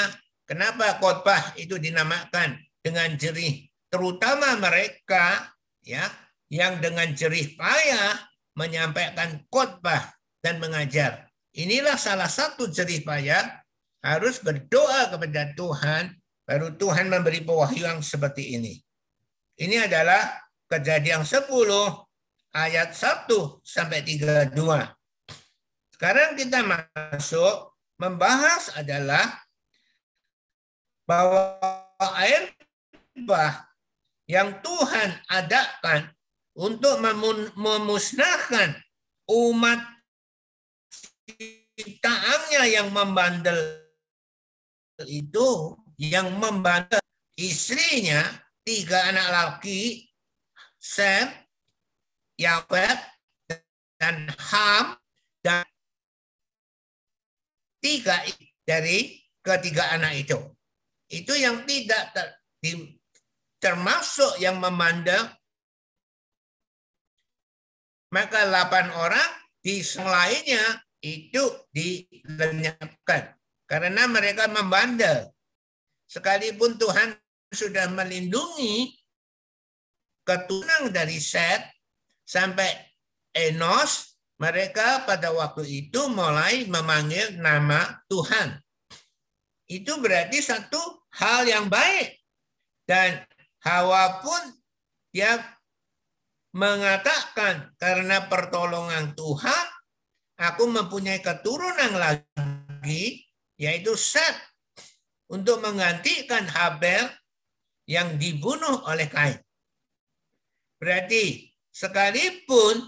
[0.47, 5.51] kenapa khotbah itu dinamakan dengan jerih, terutama mereka
[5.83, 6.07] ya
[6.47, 8.15] yang dengan jerih payah
[8.55, 11.27] menyampaikan khotbah dan mengajar.
[11.51, 13.43] Inilah salah satu jerih payah
[13.99, 16.15] harus berdoa kepada Tuhan
[16.47, 18.79] baru Tuhan memberi pewahyuan seperti ini.
[19.59, 21.51] Ini adalah kejadian 10
[22.55, 23.27] ayat 1
[23.67, 24.55] sampai 32.
[25.91, 29.43] Sekarang kita masuk membahas adalah
[31.03, 31.59] bahwa
[32.21, 32.53] air
[33.27, 33.67] bah
[34.29, 36.13] yang Tuhan adakan
[36.53, 37.01] untuk
[37.57, 38.77] memusnahkan
[39.27, 39.81] umat
[41.75, 43.57] ciptaannya yang membandel
[45.05, 47.01] itu yang membandel
[47.37, 48.21] istrinya
[48.61, 50.07] tiga anak laki
[50.77, 51.27] Sem,
[52.39, 52.95] Yafet,
[53.99, 54.95] dan Ham
[55.43, 55.67] dan
[57.83, 58.23] tiga
[58.63, 60.37] dari ketiga anak itu.
[61.11, 62.27] Itu yang tidak ter,
[63.59, 65.33] termasuk yang memandang
[68.07, 69.29] maka delapan orang
[69.59, 71.43] di lainnya itu
[71.75, 73.35] dilenyapkan
[73.67, 75.35] karena mereka membandel.
[76.07, 77.15] Sekalipun Tuhan
[77.51, 78.95] sudah melindungi
[80.23, 81.63] keturunan dari Set
[82.27, 82.67] sampai
[83.31, 88.59] Enos, mereka pada waktu itu mulai memanggil nama Tuhan.
[89.67, 90.79] Itu berarti satu
[91.19, 92.17] hal yang baik.
[92.87, 93.19] Dan
[93.67, 94.41] Hawa pun
[95.11, 95.43] dia
[96.55, 99.65] mengatakan karena pertolongan Tuhan
[100.39, 103.27] aku mempunyai keturunan lagi
[103.59, 104.33] yaitu Set
[105.27, 107.07] untuk menggantikan Habel
[107.87, 109.39] yang dibunuh oleh Kain.
[110.77, 112.83] Berarti sekalipun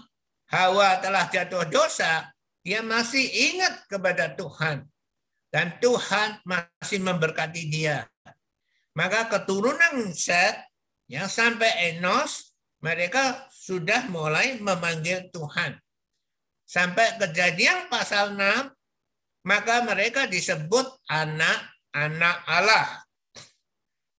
[0.50, 2.26] Hawa telah jatuh dosa,
[2.60, 4.82] dia masih ingat kepada Tuhan
[5.54, 8.06] dan Tuhan masih memberkati dia.
[8.98, 10.58] Maka keturunan Set
[11.06, 15.78] yang sampai Enos, mereka sudah mulai memanggil Tuhan.
[16.66, 18.70] Sampai kejadian pasal 6,
[19.46, 20.86] maka mereka disebut
[21.94, 22.86] anak-anak Allah.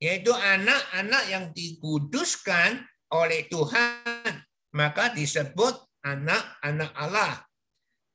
[0.01, 2.81] Yaitu anak-anak yang dikuduskan
[3.13, 4.41] oleh Tuhan.
[4.73, 7.45] Maka disebut anak-anak Allah.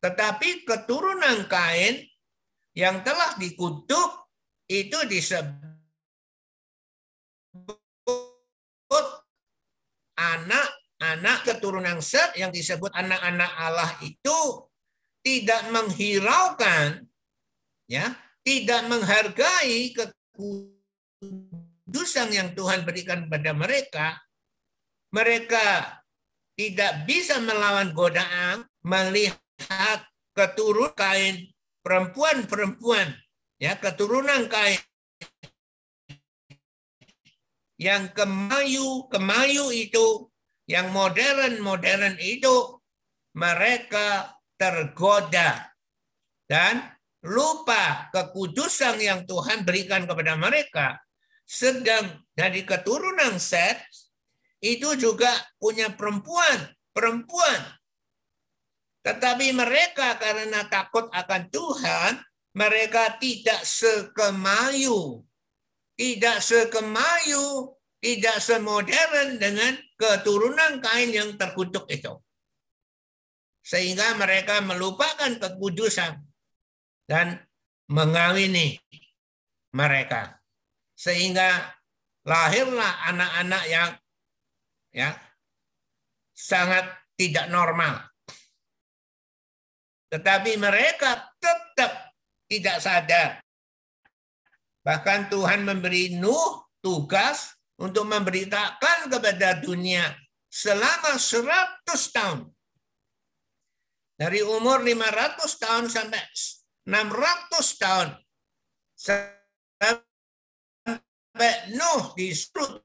[0.02, 2.02] Tetapi keturunan Kain
[2.76, 4.28] yang telah dikutuk
[4.66, 5.66] itu disebut
[10.16, 14.38] anak-anak keturunan Set yang disebut anak-anak Allah itu
[15.22, 17.02] tidak menghiraukan
[17.90, 18.14] ya,
[18.46, 19.90] tidak menghargai
[20.38, 20.78] kekudusan
[22.30, 24.22] yang Tuhan berikan pada mereka.
[25.10, 25.98] Mereka
[26.54, 31.50] tidak bisa melawan godaan melihat keturunan kain
[31.82, 33.12] perempuan-perempuan
[33.60, 34.80] ya keturunan kain
[37.76, 40.28] yang kemayu kemayu itu
[40.66, 42.80] yang modern-modern itu
[43.36, 45.72] mereka tergoda
[46.48, 46.95] dan
[47.26, 50.96] lupa kekudusan yang Tuhan berikan kepada mereka.
[51.46, 53.78] Sedang dari keturunan Set
[54.62, 57.60] itu juga punya perempuan, perempuan.
[59.02, 62.12] Tetapi mereka karena takut akan Tuhan,
[62.54, 65.22] mereka tidak sekemayu.
[65.96, 72.14] Tidak sekemayu tidak semodern dengan keturunan kain yang terkutuk itu.
[73.66, 76.22] Sehingga mereka melupakan kekudusan
[77.06, 77.38] dan
[77.86, 78.78] mengawini
[79.74, 80.42] mereka.
[80.98, 81.74] Sehingga
[82.26, 83.90] lahirlah anak-anak yang
[84.90, 85.14] ya
[86.34, 88.02] sangat tidak normal.
[90.10, 92.14] Tetapi mereka tetap
[92.46, 93.30] tidak sadar.
[94.86, 100.14] Bahkan Tuhan memberi Nuh tugas untuk memberitakan kepada dunia
[100.46, 102.40] selama 100 tahun.
[104.16, 106.22] Dari umur 500 tahun sampai
[106.86, 108.08] 600 tahun.
[108.96, 110.00] Sampai
[111.74, 112.80] Nuh disuruh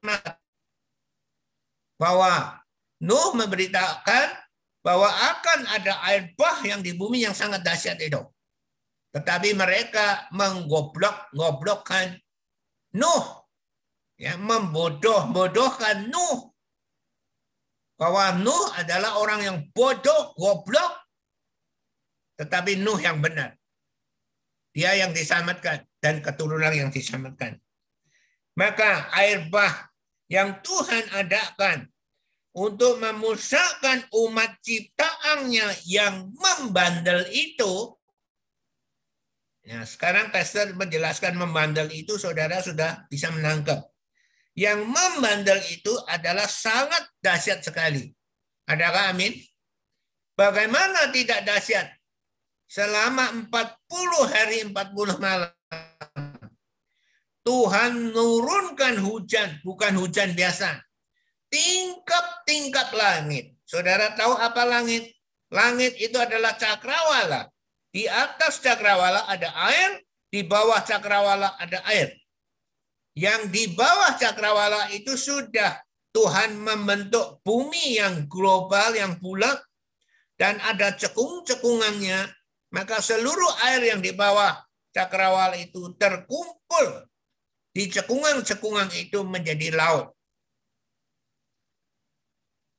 [1.96, 2.60] bahwa
[2.98, 4.42] Nuh memberitakan
[4.82, 8.18] bahwa akan ada air bah yang di bumi yang sangat dahsyat itu.
[9.14, 12.18] Tetapi mereka menggoblok-goblokkan
[12.98, 13.46] Nuh.
[14.18, 16.50] Ya, membodoh-bodohkan Nuh.
[17.96, 21.06] Bahwa Nuh adalah orang yang bodoh, goblok.
[22.42, 23.61] Tetapi Nuh yang benar.
[24.72, 27.60] Dia yang diselamatkan dan keturunan yang diselamatkan.
[28.56, 29.92] Maka air bah
[30.28, 31.88] yang Tuhan adakan
[32.52, 37.96] untuk memusahkan umat ciptaannya yang membandel itu
[39.62, 43.86] Ya, sekarang pastor menjelaskan membandel itu saudara sudah bisa menangkap.
[44.58, 48.10] Yang membandel itu adalah sangat dahsyat sekali.
[48.66, 49.38] Adakah amin?
[50.34, 51.94] Bagaimana tidak dahsyat?
[52.72, 55.52] Selama 40 hari 40 malam.
[57.44, 60.80] Tuhan nurunkan hujan, bukan hujan biasa.
[61.52, 63.52] Tingkap-tingkap langit.
[63.68, 65.04] Saudara tahu apa langit?
[65.52, 67.52] Langit itu adalah cakrawala.
[67.92, 70.00] Di atas cakrawala ada air,
[70.32, 72.16] di bawah cakrawala ada air.
[73.12, 75.76] Yang di bawah cakrawala itu sudah
[76.16, 79.60] Tuhan membentuk bumi yang global, yang bulat,
[80.40, 82.32] dan ada cekung-cekungannya,
[82.72, 84.56] maka seluruh air yang di bawah
[84.96, 86.86] cakrawala itu terkumpul
[87.72, 90.12] di cekungan-cekungan itu menjadi laut.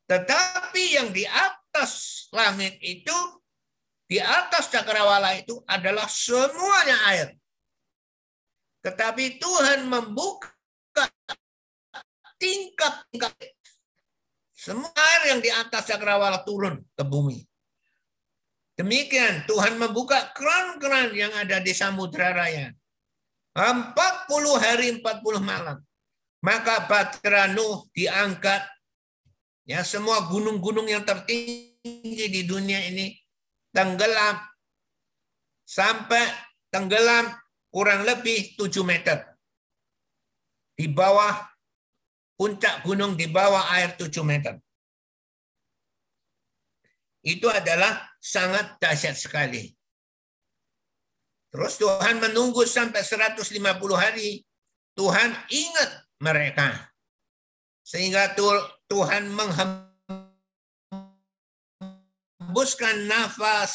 [0.09, 3.15] Tetapi yang di atas langit itu
[4.09, 7.29] di atas cakrawala itu adalah semuanya air.
[8.83, 10.53] Tetapi Tuhan membuka
[12.37, 13.33] tingkat-tingkat
[14.51, 17.52] semua air yang di atas cakrawala turun ke bumi.
[18.73, 22.73] Demikian Tuhan membuka keran-keran yang ada di samudra raya.
[23.53, 23.93] 40
[24.57, 25.77] hari 40 malam.
[26.41, 28.65] Maka Batra Nuh diangkat.
[29.63, 33.15] Ya semua gunung-gunung yang tertinggi di dunia ini
[33.71, 34.35] tenggelam
[35.63, 36.27] sampai
[36.67, 37.31] tenggelam
[37.71, 39.23] kurang lebih 7 meter.
[40.73, 41.47] Di bawah
[42.35, 44.59] puncak gunung di bawah air 7 meter.
[47.23, 49.71] Itu adalah sangat dahsyat sekali.
[51.49, 53.55] Terus Tuhan menunggu sampai 150
[53.95, 54.43] hari.
[54.93, 56.91] Tuhan ingat mereka.
[57.81, 58.35] Sehingga
[58.87, 59.93] Tuhan menghembuskan
[62.53, 63.73] hembuskan nafas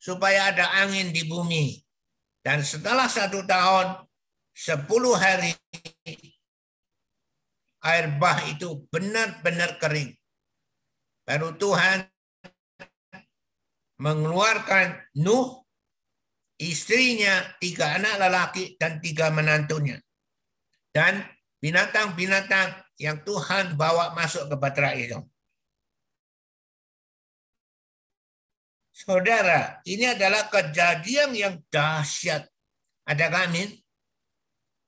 [0.00, 1.76] supaya ada angin di bumi.
[2.40, 4.08] Dan setelah satu tahun,
[4.56, 5.52] sepuluh hari,
[7.84, 10.17] air bah itu benar-benar kering.
[11.28, 12.08] Baru Tuhan
[14.00, 15.60] mengeluarkan Nuh,
[16.56, 20.00] istrinya, tiga anak lelaki, dan tiga menantunya.
[20.88, 21.20] Dan
[21.60, 25.20] binatang-binatang yang Tuhan bawa masuk ke batra itu.
[28.96, 32.48] Saudara, ini adalah kejadian yang dahsyat.
[33.04, 33.68] Ada amin?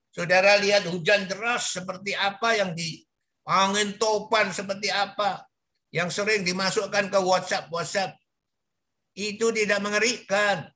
[0.09, 3.05] Saudara lihat hujan deras seperti apa yang di
[3.45, 5.50] angin topan seperti apa
[5.91, 8.15] yang sering dimasukkan ke WhatsApp WhatsApp
[9.15, 10.71] itu tidak mengerikan.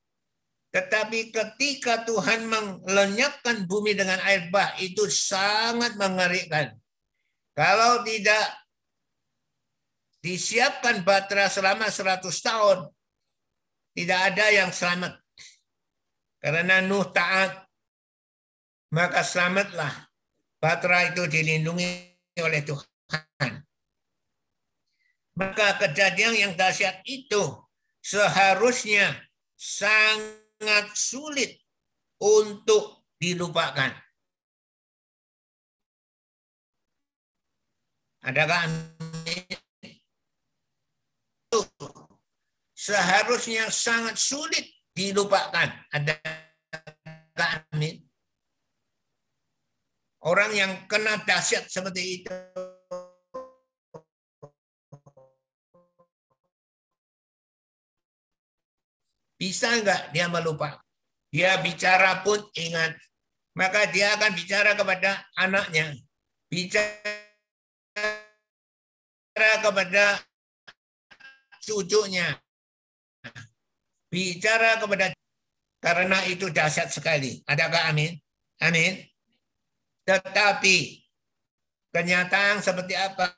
[0.76, 6.76] Tetapi ketika Tuhan melenyapkan bumi dengan air bah itu sangat mengerikan.
[7.56, 8.60] Kalau tidak
[10.20, 12.92] disiapkan batra selama 100 tahun,
[13.96, 15.16] tidak ada yang selamat.
[16.44, 17.64] Karena Nuh taat,
[18.92, 20.12] maka selamatlah.
[20.60, 21.88] Batra itu dilindungi
[22.44, 22.95] oleh Tuhan.
[25.36, 27.60] Maka kejadian yang dahsyat itu
[28.00, 29.12] seharusnya
[29.60, 31.60] sangat sulit
[32.24, 33.92] untuk dilupakan.
[38.26, 38.64] Adakah
[42.86, 44.66] seharusnya sangat sulit
[44.96, 45.68] dilupakan.
[45.92, 46.16] Ada
[47.74, 48.06] amin.
[50.26, 52.34] Orang yang kena dahsyat seperti itu
[59.36, 60.80] bisa enggak dia melupa?
[61.32, 62.96] Dia bicara pun ingat.
[63.56, 65.96] Maka dia akan bicara kepada anaknya.
[66.52, 67.00] Bicara
[69.64, 70.20] kepada
[71.64, 72.36] cucunya
[74.16, 75.12] bicara kepada
[75.84, 77.44] karena itu dahsyat sekali.
[77.44, 78.16] Adakah amin?
[78.64, 79.04] Amin.
[80.08, 81.04] Tetapi
[81.92, 83.36] kenyataan seperti apa?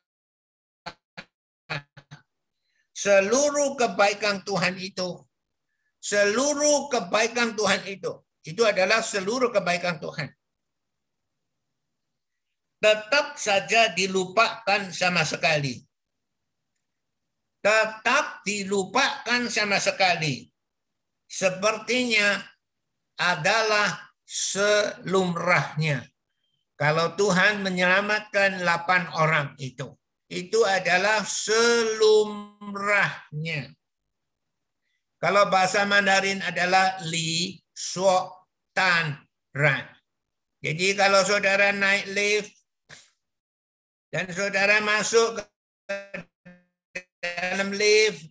[2.93, 5.21] Seluruh kebaikan Tuhan itu,
[6.07, 10.31] seluruh kebaikan Tuhan itu, itu adalah seluruh kebaikan Tuhan.
[12.79, 15.83] Tetap saja dilupakan sama sekali.
[17.59, 20.47] Tetap dilupakan sama sekali.
[21.27, 22.39] Sepertinya
[23.19, 26.07] adalah selumrahnya.
[26.77, 29.97] Kalau Tuhan menyelamatkan 8 orang itu
[30.27, 32.51] itu adalah selumrahnya.
[35.17, 39.17] Kalau bahasa Mandarin adalah li suo tan
[39.57, 39.81] ran.
[40.61, 42.53] Jadi kalau saudara naik lift
[44.13, 48.29] dan saudara masuk ke dalam lift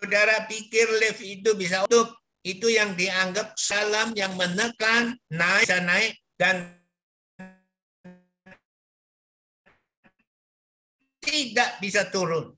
[0.00, 6.12] saudara pikir lift itu bisa untuk itu yang dianggap salam yang menekan naik bisa naik
[6.36, 6.56] dan
[11.24, 12.52] tidak bisa turun.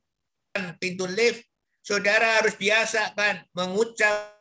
[0.82, 1.47] Pintu lift,
[1.87, 4.34] saudara harus biasakan mengucap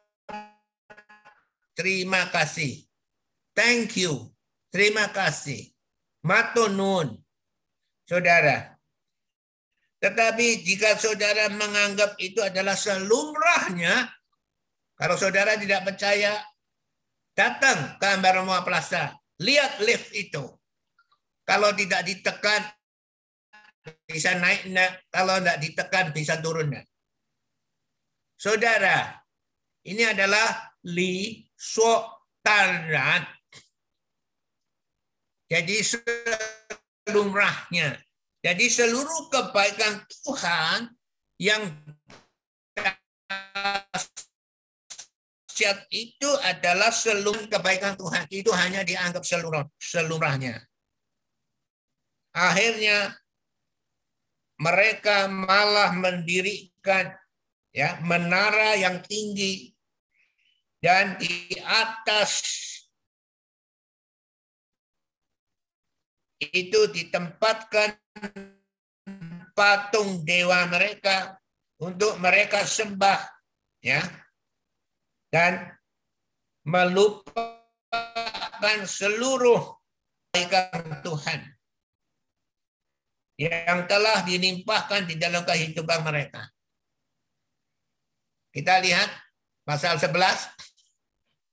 [1.77, 2.81] terima kasih.
[3.53, 4.33] Thank you.
[4.73, 5.69] Terima kasih.
[6.25, 7.21] Matunun.
[8.05, 8.75] Saudara,
[10.05, 14.05] tetapi jika saudara menganggap itu adalah selumrahnya,
[14.95, 16.39] kalau saudara tidak percaya,
[17.35, 19.11] datang ke Ambarama Plaza,
[19.43, 20.43] lihat lift itu.
[21.43, 22.63] Kalau tidak ditekan,
[24.07, 24.71] bisa naik,
[25.11, 26.73] kalau tidak ditekan, bisa turun.
[28.39, 29.19] Saudara,
[29.85, 31.43] ini adalah li
[32.41, 33.23] taran.
[35.45, 35.75] Jadi
[37.05, 37.99] selumrahnya.
[38.41, 40.89] Jadi seluruh kebaikan Tuhan
[41.41, 41.65] yang
[45.65, 48.25] dahsyat itu adalah seluruh kebaikan Tuhan.
[48.29, 50.61] Itu hanya dianggap seluruh seluruhnya.
[52.35, 53.17] Akhirnya
[54.61, 57.17] mereka malah mendirikan
[57.73, 59.73] ya menara yang tinggi.
[60.77, 62.45] Dan di atas
[66.37, 67.97] itu ditempatkan
[69.57, 71.41] patung dewa mereka
[71.81, 73.17] untuk mereka sembah
[73.81, 74.03] ya
[75.35, 75.67] dan
[76.63, 77.27] melupakan
[78.87, 79.75] seluruh
[80.31, 81.43] kebaikan Tuhan
[83.35, 86.39] yang telah dilimpahkan di dalam kehidupan mereka.
[88.55, 89.11] Kita lihat
[89.67, 90.15] pasal 11.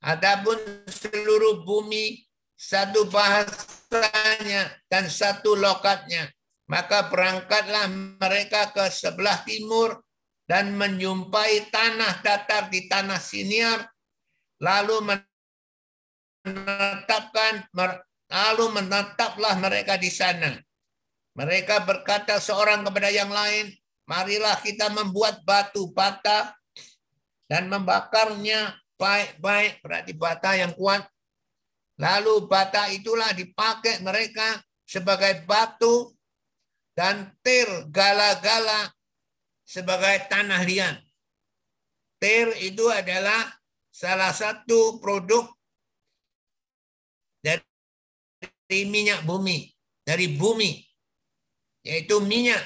[0.06, 2.22] Adapun seluruh bumi
[2.54, 6.30] satu bahasanya dan satu lokatnya
[6.70, 7.90] maka berangkatlah
[8.22, 9.98] mereka ke sebelah timur
[10.53, 13.88] dan menyumpai tanah datar di tanah Siniar,
[14.61, 15.00] lalu
[16.44, 17.72] menetapkan
[18.28, 20.53] lalu menetaplah mereka di sana.
[21.32, 23.72] Mereka berkata seorang kepada yang lain,
[24.05, 26.53] marilah kita membuat batu bata
[27.48, 31.00] dan membakarnya baik-baik, berarti bata yang kuat.
[31.96, 36.12] Lalu bata itulah dipakai mereka sebagai batu
[36.92, 38.92] dan tir gala-gala
[39.72, 41.00] sebagai tanah liat.
[42.20, 43.48] Tir itu adalah
[43.88, 45.48] salah satu produk
[47.40, 49.72] dari minyak bumi,
[50.04, 50.76] dari bumi,
[51.88, 52.60] yaitu minyak.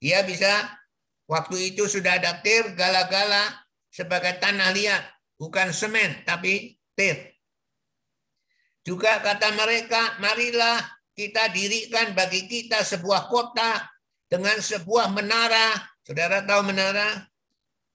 [0.00, 0.80] Dia bisa
[1.28, 5.04] waktu itu sudah ada tir gala-gala sebagai tanah liat,
[5.36, 7.36] bukan semen tapi tir.
[8.84, 10.76] Juga kata mereka, marilah
[11.16, 13.93] kita dirikan bagi kita sebuah kota
[14.34, 15.78] dengan sebuah menara.
[16.02, 17.30] Saudara tahu menara?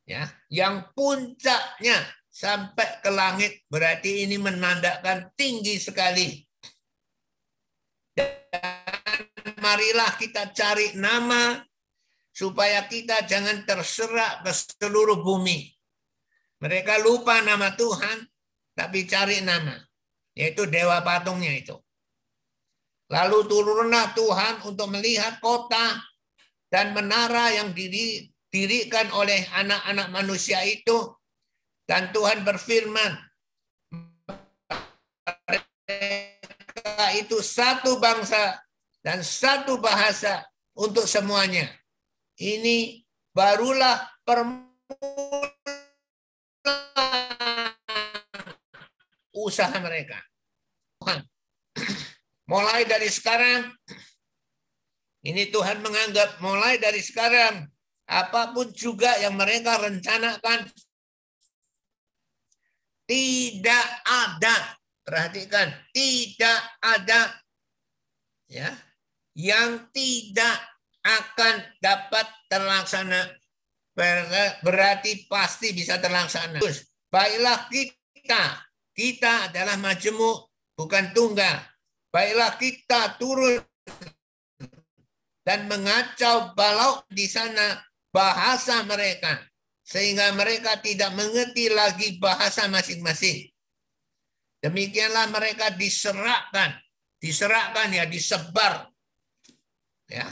[0.08, 2.00] Ya, yang puncaknya
[2.32, 6.40] sampai ke langit berarti ini menandakan tinggi sekali.
[8.16, 11.60] Dan marilah kita cari nama
[12.32, 15.68] supaya kita jangan terserak ke seluruh bumi.
[16.64, 18.26] Mereka lupa nama Tuhan,
[18.74, 19.76] tapi cari nama,
[20.34, 21.76] yaitu dewa patungnya itu.
[23.12, 26.09] Lalu turunlah Tuhan untuk melihat kota
[26.70, 31.14] dan menara yang didirikan oleh anak-anak manusia itu.
[31.90, 33.18] Dan Tuhan berfirman,
[35.50, 38.62] mereka itu satu bangsa
[39.02, 40.46] dan satu bahasa
[40.78, 41.66] untuk semuanya.
[42.38, 43.02] Ini
[43.34, 44.70] barulah permulaan
[49.34, 50.22] usaha mereka.
[52.52, 53.74] Mulai dari sekarang,
[55.20, 57.68] Ini Tuhan menganggap mulai dari sekarang
[58.10, 60.66] apa pun juga yang mereka rencanakan
[63.10, 64.58] tidak ada.
[65.10, 67.34] Perhatikan, tidak ada
[68.46, 68.70] ya
[69.34, 70.58] yang tidak
[71.02, 73.40] akan dapat terlaksana
[74.64, 76.62] berarti pasti bisa terlaksana.
[77.10, 78.44] Baiklah kita,
[78.94, 81.58] kita adalah majemuk bukan tunggal.
[82.14, 83.60] Baiklah kita turun
[85.50, 87.82] dan mengacau balau di sana
[88.14, 89.42] bahasa mereka
[89.82, 93.50] sehingga mereka tidak mengerti lagi bahasa masing-masing.
[94.62, 96.78] Demikianlah mereka diserahkan,
[97.18, 98.94] diserahkan ya disebar
[100.06, 100.30] ya.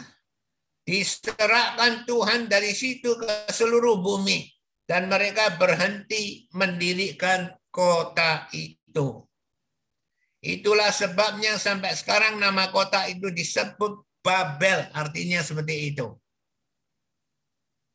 [0.86, 4.46] Diserahkan Tuhan dari situ ke seluruh bumi
[4.86, 9.26] dan mereka berhenti mendirikan kota itu.
[10.40, 16.12] Itulah sebabnya sampai sekarang nama kota itu disebut Babel artinya seperti itu.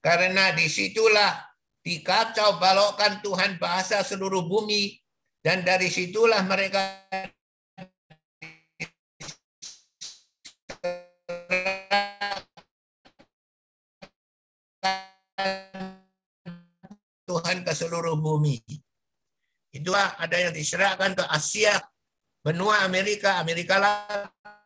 [0.01, 1.45] Karena di situlah
[1.85, 4.97] dikacau balokkan Tuhan bahasa seluruh bumi
[5.45, 6.81] dan dari situlah mereka
[17.29, 18.57] Tuhan ke seluruh bumi.
[19.77, 21.77] Itulah ada yang diserahkan ke Asia,
[22.41, 24.62] benua Amerika, Amerika Latin,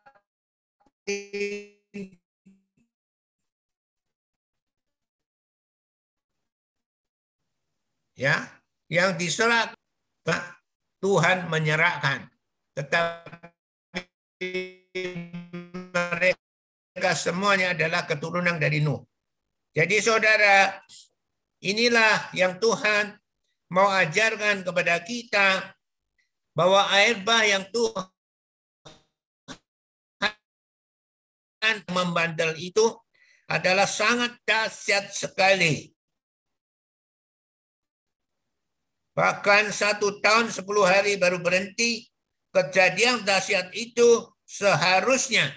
[8.17, 8.35] ya
[8.91, 9.71] yang diserah
[10.99, 12.27] Tuhan menyerahkan
[12.75, 13.47] tetapi
[15.93, 19.01] mereka semuanya adalah keturunan dari Nuh.
[19.71, 20.73] Jadi saudara,
[21.61, 23.13] inilah yang Tuhan
[23.69, 25.77] mau ajarkan kepada kita
[26.57, 28.16] bahwa air bah yang Tuhan
[31.91, 32.95] membandel itu
[33.47, 35.91] adalah sangat dahsyat sekali.
[39.17, 42.05] Bahkan satu tahun sepuluh hari baru berhenti,
[42.53, 45.49] kejadian dahsyat itu seharusnya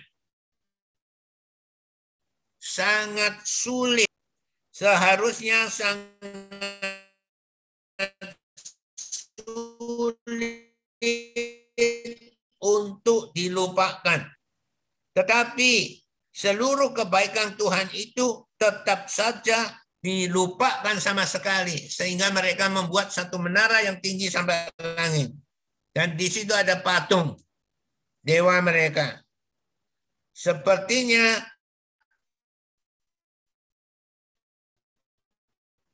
[2.56, 4.08] sangat sulit.
[4.72, 7.04] Seharusnya sangat
[9.44, 10.72] sulit
[12.64, 14.39] untuk dilupakan.
[15.14, 15.98] Tetapi
[16.30, 24.00] seluruh kebaikan Tuhan itu tetap saja dilupakan sama sekali sehingga mereka membuat satu menara yang
[24.00, 25.34] tinggi sampai langit.
[25.90, 27.36] Dan di situ ada patung
[28.22, 29.20] dewa mereka.
[30.30, 31.42] Sepertinya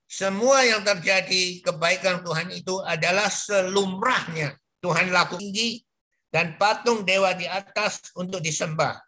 [0.06, 4.54] semua yang terjadi kebaikan Tuhan itu adalah selumrahnya.
[4.84, 5.82] Tuhan laku tinggi
[6.30, 9.05] dan patung dewa di atas untuk disembah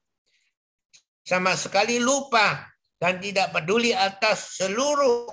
[1.28, 2.64] sama sekali lupa
[2.96, 5.28] dan tidak peduli atas seluruh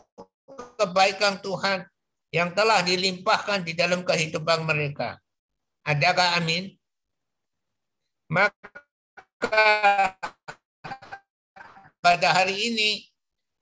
[0.75, 1.87] kebaikan Tuhan
[2.35, 5.15] yang telah dilimpahkan di dalam kehidupan mereka.
[5.87, 6.75] Adakah amin?
[8.27, 8.59] Maka
[12.03, 13.07] pada hari ini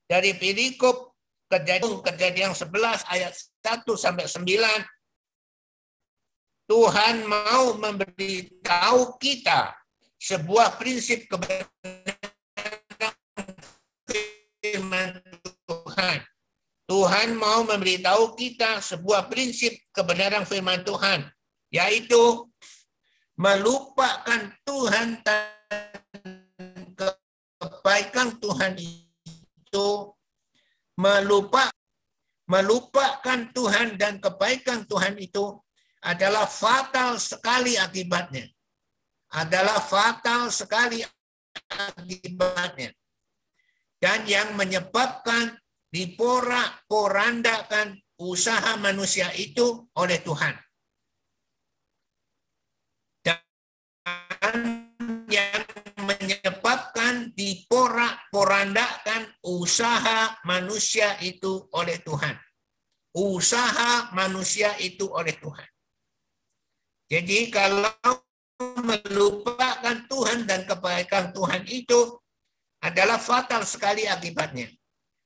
[0.10, 1.14] dari perikop
[1.54, 3.30] kejadian kejadian 11 ayat
[3.62, 4.50] 1 sampai 9
[6.66, 9.78] Tuhan mau memberitahu kita
[10.24, 12.23] sebuah prinsip kebenaran
[14.74, 15.22] firman
[15.70, 16.18] Tuhan.
[16.90, 21.30] Tuhan mau memberitahu kita sebuah prinsip kebenaran firman Tuhan,
[21.70, 22.50] yaitu
[23.38, 25.54] melupakan Tuhan dan
[27.62, 29.88] kebaikan Tuhan itu
[30.98, 31.70] melupa
[32.50, 35.56] melupakan Tuhan dan kebaikan Tuhan itu
[36.04, 38.50] adalah fatal sekali akibatnya.
[39.34, 41.02] Adalah fatal sekali
[41.72, 42.92] akibatnya
[44.04, 45.56] dan yang menyebabkan
[45.88, 50.60] diporak-porandakan usaha manusia itu oleh Tuhan.
[53.24, 54.60] Dan
[55.32, 55.64] yang
[56.04, 62.36] menyebabkan diporak-porandakan usaha manusia itu oleh Tuhan.
[63.16, 65.70] Usaha manusia itu oleh Tuhan.
[67.08, 67.96] Jadi kalau
[68.84, 72.20] melupakan Tuhan dan kebaikan Tuhan itu
[72.84, 74.68] adalah fatal sekali akibatnya.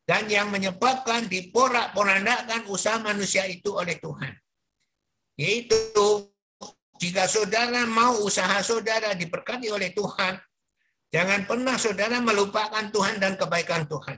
[0.08, 4.32] Dan yang menyebabkan diporak-porandakan usaha manusia itu oleh Tuhan.
[5.36, 6.32] Yaitu
[6.96, 10.40] jika saudara mau usaha saudara diberkati oleh Tuhan,
[11.12, 14.16] jangan pernah saudara melupakan Tuhan dan kebaikan Tuhan.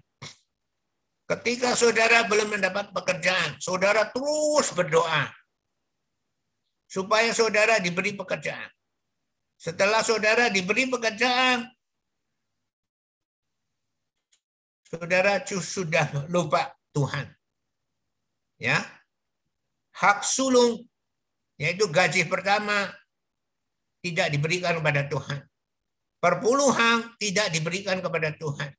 [1.25, 5.29] Ketika saudara belum mendapat pekerjaan, saudara terus berdoa
[6.89, 8.69] supaya saudara diberi pekerjaan.
[9.59, 11.69] Setelah saudara diberi pekerjaan,
[14.89, 17.29] saudara sudah lupa Tuhan.
[18.57, 18.81] Ya.
[19.93, 20.89] Hak sulung
[21.59, 22.89] yaitu gaji pertama
[24.01, 25.39] tidak diberikan kepada Tuhan.
[26.19, 28.71] Perpuluhan tidak diberikan kepada Tuhan.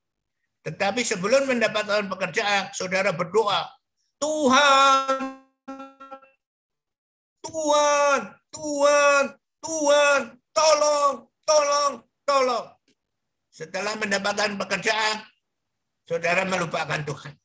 [0.60, 3.64] Tetapi sebelum mendapatkan pekerjaan, saudara berdoa,
[4.20, 5.40] Tuhan,
[7.40, 8.20] Tuhan,
[8.52, 9.24] Tuhan,
[9.64, 10.20] Tuhan,
[10.52, 11.14] tolong,
[11.48, 11.92] tolong,
[12.28, 12.66] tolong.
[13.48, 15.24] Setelah mendapatkan pekerjaan,
[16.10, 17.38] saudara melupakan Tuhan.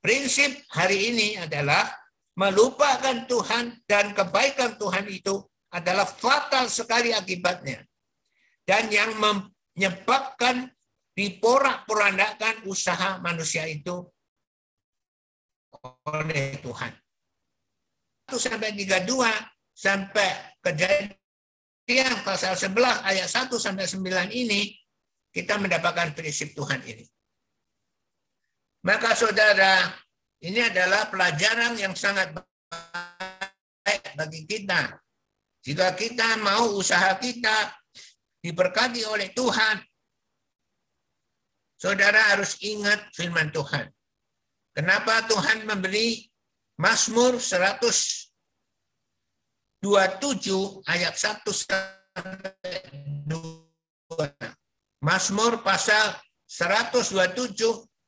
[0.00, 1.84] Prinsip hari ini adalah
[2.32, 7.84] melupakan Tuhan dan kebaikan Tuhan itu adalah fatal sekali akibatnya.
[8.64, 10.72] Dan yang menyebabkan
[11.12, 14.08] diporak-porandakan usaha manusia itu
[16.08, 16.92] oleh Tuhan.
[18.32, 19.04] 1 sampai 32
[19.76, 20.28] sampai
[20.64, 24.85] kejadian pasal 11 ayat 1 sampai 9 ini
[25.36, 27.04] kita mendapatkan prinsip Tuhan ini.
[28.88, 29.92] Maka saudara,
[30.40, 32.32] ini adalah pelajaran yang sangat
[33.84, 34.96] baik bagi kita
[35.66, 37.74] jika kita mau usaha kita
[38.38, 39.82] diberkati oleh Tuhan,
[41.74, 43.90] saudara harus ingat firman Tuhan.
[44.70, 46.22] Kenapa Tuhan memberi
[46.78, 48.30] Mazmur 127
[50.86, 52.78] ayat 1 sampai
[53.26, 54.55] 2.
[55.06, 56.18] Mazmur pasal
[56.50, 57.46] 127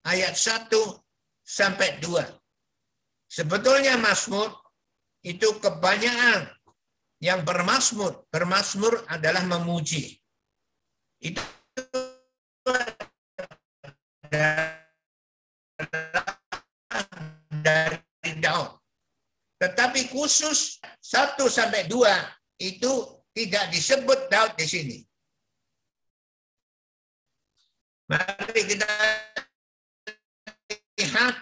[0.03, 0.67] ayat 1
[1.47, 2.27] sampai 2.
[3.31, 4.51] Sebetulnya Mazmur
[5.23, 6.51] itu kebanyakan
[7.23, 8.27] yang bermasmur.
[8.35, 10.19] Bermasmur adalah memuji.
[11.23, 11.39] Itu
[17.63, 18.75] dari Daud.
[19.63, 21.95] Tetapi khusus 1 sampai 2
[22.59, 24.99] itu tidak disebut Daud di sini.
[28.09, 28.89] Mari kita
[30.97, 31.37] lihat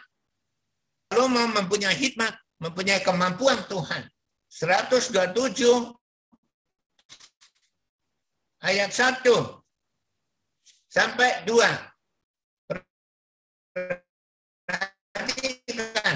[1.06, 4.02] Salomo mempunyai hikmat, mempunyai kemampuan Tuhan.
[4.50, 5.14] 127
[8.66, 9.22] ayat 1
[10.90, 11.54] sampai 2.
[14.66, 16.14] Perhatikan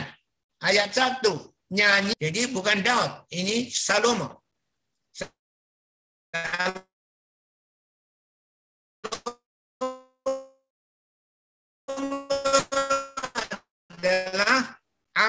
[0.66, 1.30] ayat 1
[1.70, 2.10] nyanyi.
[2.18, 4.42] Jadi bukan Daud, ini Salomo.
[6.30, 6.89] adalah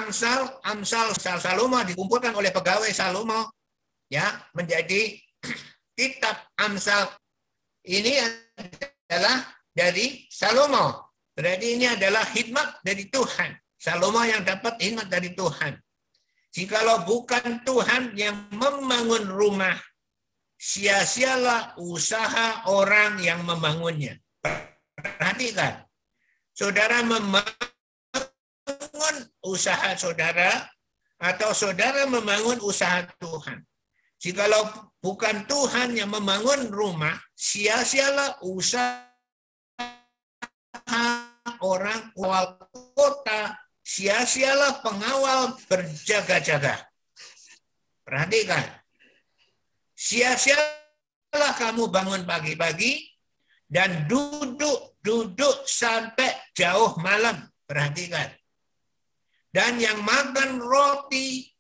[0.02, 3.54] Amsal, Amsal Salomo dikumpulkan oleh pegawai Salomo
[4.10, 4.26] ya
[4.58, 5.14] menjadi
[5.98, 7.14] kitab Amsal.
[7.86, 8.22] Ini
[8.58, 11.14] adalah dari Salomo.
[11.32, 13.56] Berarti ini adalah hikmat dari Tuhan.
[13.78, 15.74] Salomo yang dapat hikmat dari Tuhan.
[16.52, 19.80] Jikalau bukan Tuhan yang membangun rumah,
[20.60, 24.20] sia-sialah usaha orang yang membangunnya.
[25.00, 25.88] Perhatikan,
[26.52, 27.71] saudara membangun
[28.72, 30.70] membangun usaha saudara
[31.22, 33.62] atau saudara membangun usaha Tuhan.
[34.22, 39.10] Jikalau bukan Tuhan yang membangun rumah, sia-sialah usaha
[41.62, 42.62] orang kawal
[42.94, 46.86] kota, sia-sialah pengawal berjaga-jaga.
[48.06, 48.62] Perhatikan.
[49.98, 53.10] Sia-sialah kamu bangun pagi-pagi
[53.66, 57.50] dan duduk-duduk sampai jauh malam.
[57.66, 58.41] Perhatikan
[59.52, 61.52] dan yang makan roti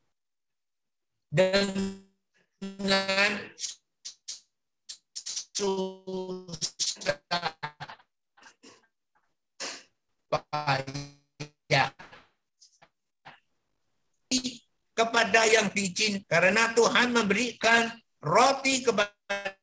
[1.28, 3.52] dengan
[5.52, 7.20] susah
[10.32, 11.92] payah
[14.96, 17.92] kepada yang dicin karena Tuhan memberikan
[18.24, 19.60] roti kepada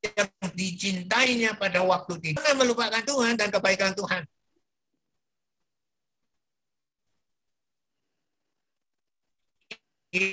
[0.00, 4.28] yang dicintainya pada waktu tidak melupakan Tuhan dan kebaikan Tuhan.
[10.10, 10.26] Sebab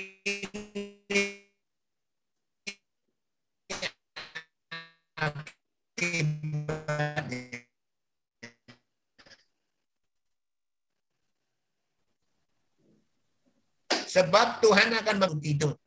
[14.58, 15.78] Tuhan akan bangun tidur.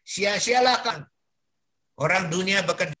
[0.00, 1.04] Sia-sialah kan
[2.00, 2.96] orang dunia bekerja.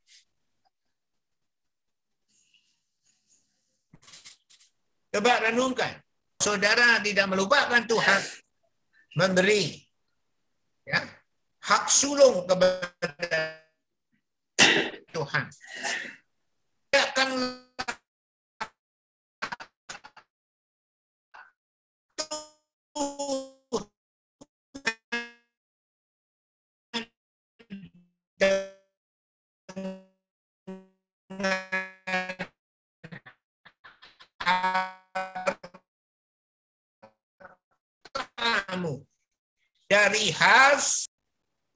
[5.16, 5.96] Coba renungkan.
[6.36, 8.20] Saudara tidak melupakan Tuhan
[9.16, 9.85] memberi
[10.86, 11.02] ya
[11.66, 13.58] hak sulung kepada
[15.10, 15.44] Tuhan.
[16.94, 17.30] Akan
[22.96, 23.45] hartamu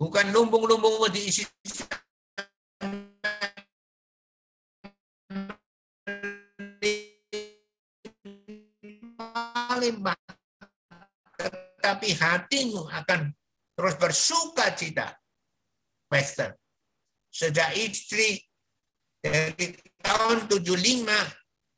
[0.01, 1.45] bukan lumbung-lumbung diisi
[9.81, 10.17] limpah
[11.37, 13.33] tetapi hatimu akan
[13.73, 15.17] terus bersuka cita.
[16.11, 16.53] Western
[17.31, 18.43] sejak istri
[19.23, 21.07] dari tahun 75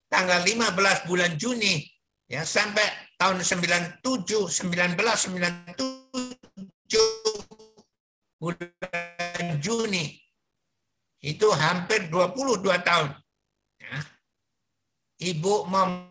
[0.08, 1.84] tanggal 15 bulan Juni
[2.26, 2.82] ya sampai
[3.20, 4.02] tahun 97
[4.50, 6.01] 1997
[8.42, 10.18] bulan Juni
[11.22, 13.14] itu hampir 22 tahun
[13.78, 13.96] ya.
[15.22, 16.10] ibu mem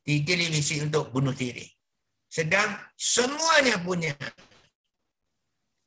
[0.00, 1.66] di televisi untuk bunuh diri.
[2.30, 4.14] Sedang semuanya punya.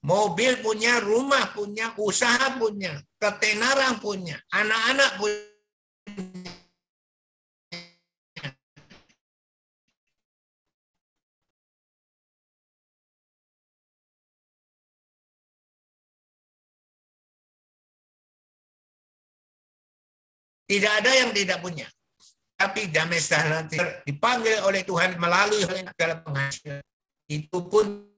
[0.03, 6.51] Mobil punya, rumah punya, usaha punya, ketenaran punya, anak-anak punya.
[20.63, 21.87] Tidak ada yang tidak punya
[22.63, 23.67] tapi damai sejahtera
[24.07, 25.67] dipanggil oleh Tuhan melalui
[25.99, 26.79] dalam penghasilan.
[27.27, 28.12] Itu pun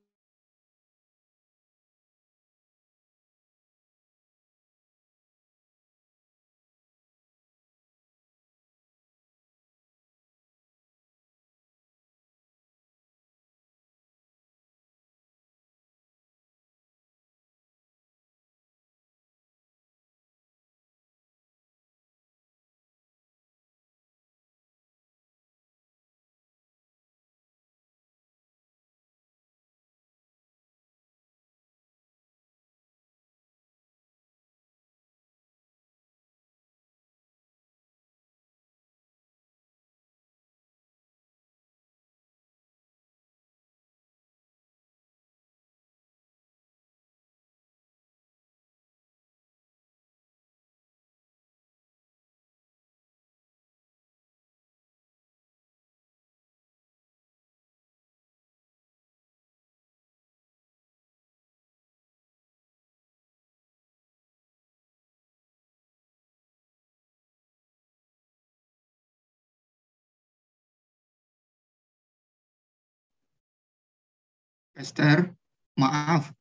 [74.75, 75.31] Pester,
[75.79, 76.35] maaf.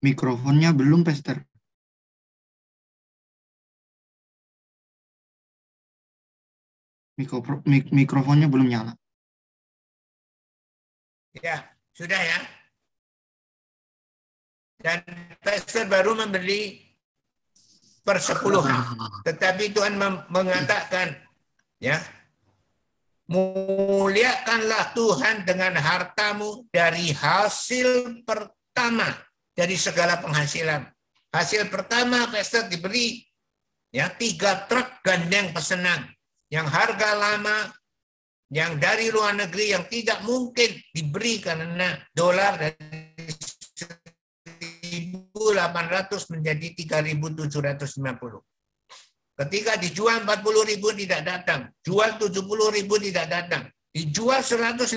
[0.00, 1.44] Mikrofonnya belum, Pester.
[7.20, 8.92] Mikro, mik, mikrofonnya belum nyala.
[11.36, 11.60] Ya,
[11.92, 12.40] sudah ya.
[14.80, 15.04] Dan
[15.44, 16.80] Pester baru membeli
[18.00, 18.96] persepuluhan.
[19.28, 20.00] Tetapi Tuhan
[20.32, 21.20] mengatakan,
[21.80, 22.00] ya,
[23.26, 29.10] Muliakanlah Tuhan dengan hartamu dari hasil pertama
[29.50, 30.86] dari segala penghasilan.
[31.34, 33.18] Hasil pertama Pastor diberi
[33.90, 36.06] ya tiga truk gandeng pesanan
[36.54, 37.74] yang harga lama
[38.54, 43.26] yang dari luar negeri yang tidak mungkin diberi karena dolar dari
[44.86, 45.34] 1.800
[46.30, 46.66] menjadi
[47.02, 48.55] 3.750.
[49.36, 52.40] Ketika dijual 40 ribu tidak datang, jual 70
[52.72, 54.96] ribu tidak datang, dijual 150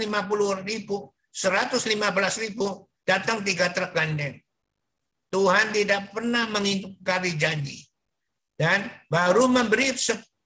[0.64, 4.40] ribu, 115 ribu, datang tiga truk gandeng.
[5.28, 7.84] Tuhan tidak pernah mengingkari janji.
[8.56, 9.92] Dan baru memberi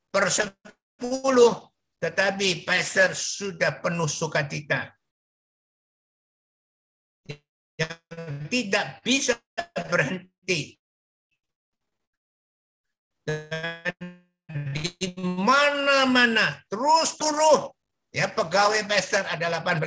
[0.09, 1.53] per sepuluh,
[2.01, 4.89] tetapi pastor sudah penuh sukacita.
[7.77, 7.97] Yang
[8.49, 9.37] tidak bisa
[9.89, 10.77] berhenti
[13.27, 13.95] dan
[14.75, 17.71] di mana-mana terus turun.
[18.13, 19.81] Ya pegawai pester ada 18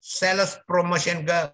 [0.00, 1.52] sales promotion girl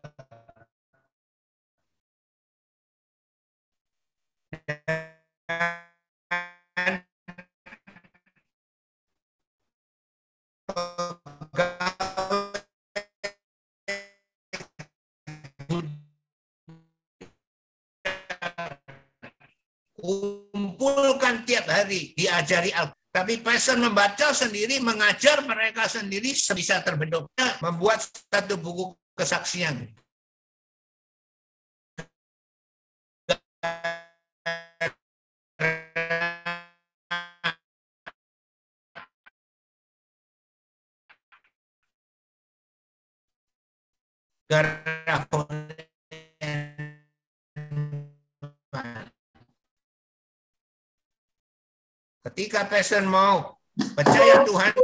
[21.75, 28.91] hari, diajari Al tapi pesan membaca sendiri, mengajar mereka sendiri bisa terbentuknya membuat satu buku
[29.15, 29.87] kesaksian.
[52.45, 53.57] Ketika person mau
[53.97, 54.77] percaya Tuhan,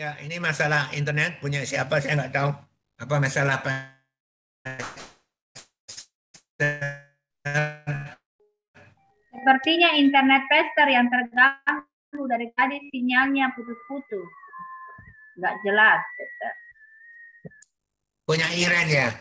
[0.00, 2.48] Ya, ini masalah internet punya siapa saya nggak tahu.
[3.04, 4.00] Apa masalah apa?
[9.28, 14.32] Sepertinya internet pester yang terganggu dari tadi sinyalnya putus-putus.
[15.36, 16.52] Nggak jelas, Pester.
[18.24, 19.12] Punya Iren ya?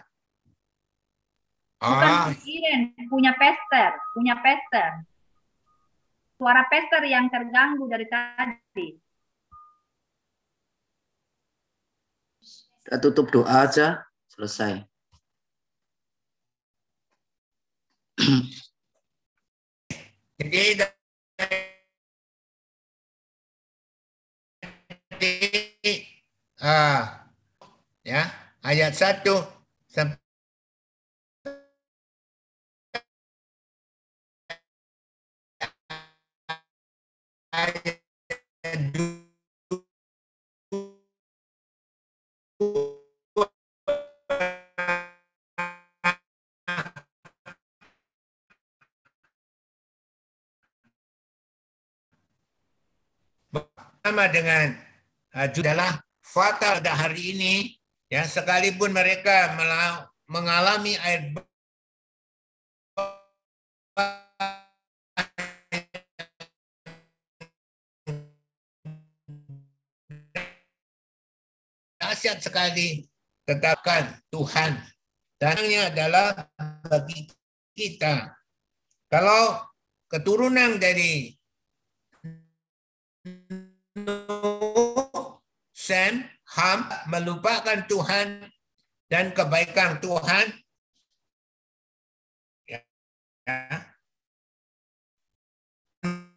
[1.83, 5.03] Oh, Iren, punya pester, punya pester.
[6.39, 9.08] Suara pester yang terganggu dari tadi.
[12.89, 14.01] Kita tutup doa aja,
[14.33, 14.81] selesai.
[20.41, 20.89] jadi
[26.57, 27.29] ah
[28.01, 28.25] ya
[28.65, 29.21] ayat 1
[29.85, 30.17] sampai
[54.19, 54.75] sama dengan
[55.31, 57.71] uh, adalah fatal pada hari ini
[58.11, 59.55] ya sekalipun mereka
[60.27, 61.31] mengalami air
[71.95, 73.07] dahsyat sekali
[73.47, 74.83] tetapkan Tuhan.
[75.39, 76.43] Dananya adalah
[76.91, 77.23] bagi
[77.71, 78.35] kita.
[79.07, 79.63] Kalau
[80.11, 81.31] keturunan dari
[85.73, 86.21] Sem,
[86.57, 86.79] Ham
[87.09, 88.45] melupakan Tuhan
[89.09, 90.45] dan kebaikan Tuhan.
[92.69, 92.79] Ya.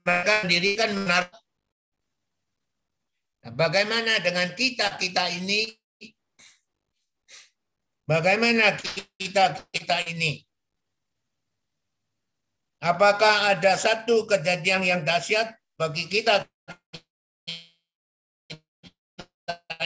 [0.03, 1.29] Mereka mendirikan menara.
[3.43, 5.69] Nah, bagaimana dengan kita kita ini?
[8.07, 8.79] Bagaimana
[9.19, 10.43] kita kita ini?
[12.83, 16.43] Apakah ada satu kejadian yang dahsyat bagi kita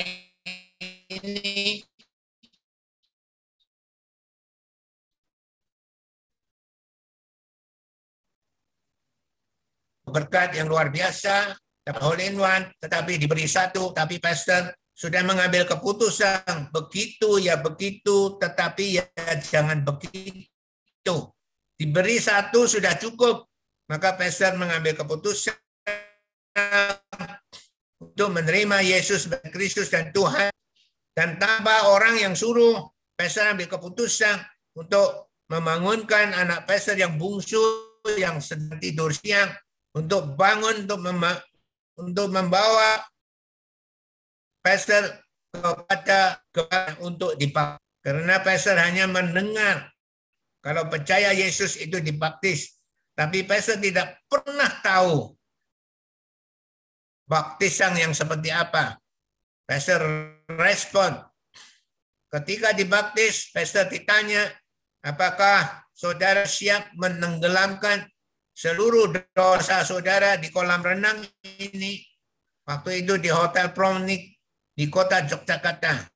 [0.01, 1.83] ini
[10.07, 11.53] berkat yang luar biasa,
[11.99, 16.73] hole in one, tetapi diberi satu, tapi pastor sudah mengambil keputusan.
[16.73, 19.05] Begitu ya begitu, tetapi ya
[19.43, 21.17] jangan begitu.
[21.77, 23.45] Diberi satu sudah cukup,
[23.93, 25.53] maka pastor mengambil keputusan
[28.01, 30.53] untuk menerima Yesus sebagai Kristus dan Tuhan.
[31.17, 34.37] Dan tanpa orang yang suruh pastor ambil keputusan
[34.77, 37.61] untuk membangunkan anak pastor yang bungsu
[38.21, 39.51] yang sedang tidur siang
[39.97, 41.45] untuk bangun untuk mem-
[41.97, 43.01] untuk membawa
[44.61, 47.85] pastor kepada kepada untuk dibaptis.
[48.05, 49.91] Karena pastor hanya mendengar.
[50.63, 52.77] Kalau percaya Yesus itu dibaptis.
[53.17, 55.36] Tapi pastor tidak pernah tahu
[57.27, 58.97] baptisan yang seperti apa.
[59.67, 60.01] Pastor
[60.57, 61.27] respon.
[62.31, 64.51] Ketika dibaptis, pastor ditanya,
[65.03, 68.07] apakah saudara siap menenggelamkan
[68.55, 72.03] seluruh dosa saudara di kolam renang ini?
[72.67, 74.39] Waktu itu di Hotel Promnik
[74.75, 76.16] di kota Yogyakarta.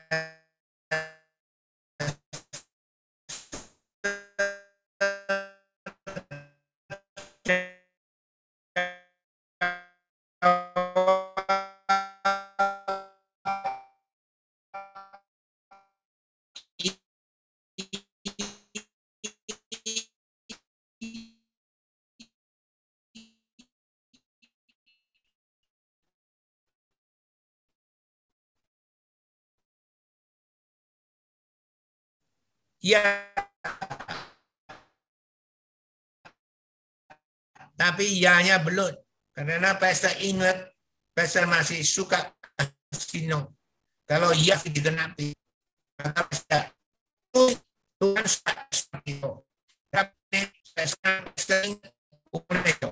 [32.81, 33.29] Ya.
[37.77, 38.93] Tapi ya-nya belum.
[39.31, 40.69] Karena Pastor ingat,
[41.13, 43.53] Pastor masih suka kasino.
[44.05, 45.33] Kalau ya digenapi,
[45.97, 46.67] maka Pastor
[47.31, 47.43] itu
[48.01, 49.31] Tuhan seperti itu.
[49.87, 50.39] Tapi
[50.73, 51.79] Pastor sering
[52.29, 52.90] ukur itu.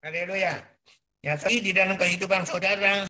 [0.00, 0.56] Haleluya.
[1.20, 3.04] Ya, tapi di dalam kehidupan saudara,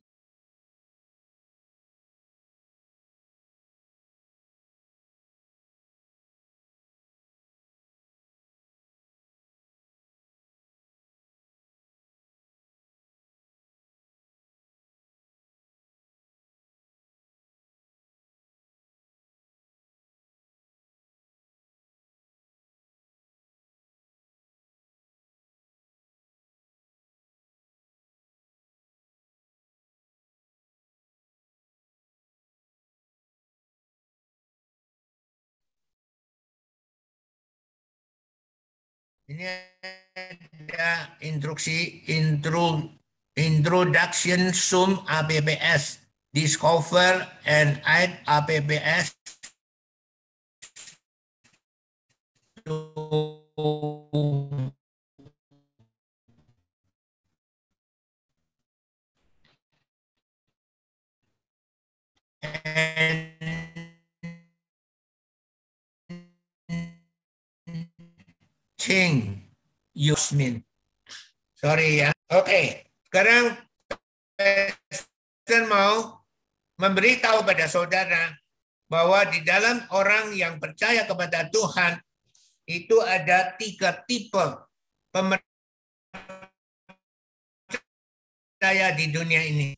[39.31, 42.83] ini ada instruksi intro
[43.39, 46.03] introduction sum APBS
[46.35, 49.15] discover and add APBS
[52.67, 53.31] to
[68.81, 69.37] Ching
[69.93, 70.65] Yusmin.
[71.53, 72.09] Sorry ya.
[72.33, 73.61] Oke, sekarang
[74.41, 76.25] saya mau
[76.81, 78.33] memberitahu pada saudara
[78.89, 82.01] bahwa di dalam orang yang percaya kepada Tuhan
[82.65, 84.41] itu ada tiga tipe
[88.57, 89.77] percaya di dunia ini.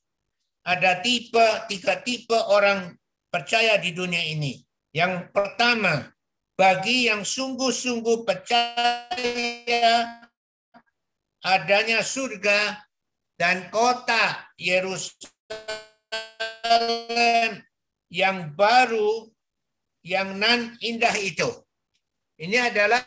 [0.63, 2.95] Ada tipe tiga tipe orang
[3.27, 4.63] percaya di dunia ini.
[4.95, 6.07] Yang pertama,
[6.53, 9.97] bagi yang sungguh-sungguh percaya
[11.43, 12.87] adanya surga
[13.35, 15.27] dan kota Yerusalem
[18.13, 19.27] yang baru
[20.05, 21.49] yang nan indah itu.
[22.39, 23.03] Ini adalah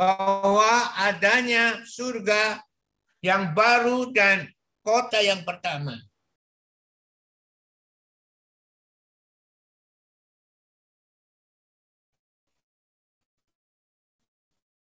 [0.00, 2.64] bahwa adanya surga
[3.20, 4.48] yang baru dan
[4.80, 6.00] kota yang pertama.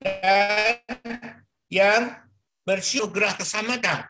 [0.05, 0.85] Dan
[1.73, 2.13] yang
[2.69, 4.05] bersyukur keselamatan.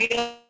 [0.00, 0.43] Yang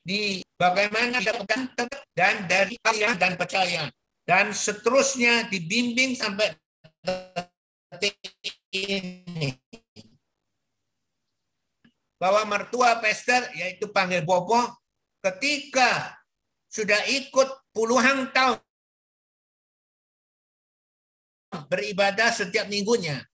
[0.00, 1.76] Di bagaimana dilakukan
[2.16, 3.88] dan dari kalian dan percaya.
[4.24, 6.54] Dan seterusnya dibimbing sampai
[7.98, 8.16] detik
[8.74, 9.54] ini.
[12.20, 14.60] Bahwa mertua Pester yaitu panggil Bobo
[15.24, 16.20] ketika
[16.70, 18.60] sudah ikut puluhan tahun
[21.66, 23.26] beribadah setiap minggunya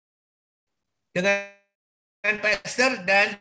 [1.13, 1.53] dengan
[2.41, 3.37] Pester dan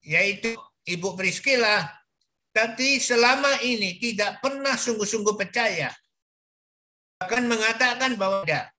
[0.00, 1.88] yaitu Ibu Priscilla
[2.54, 5.90] tapi selama ini tidak pernah sungguh-sungguh percaya
[7.24, 8.70] akan mengatakan bahwa tidak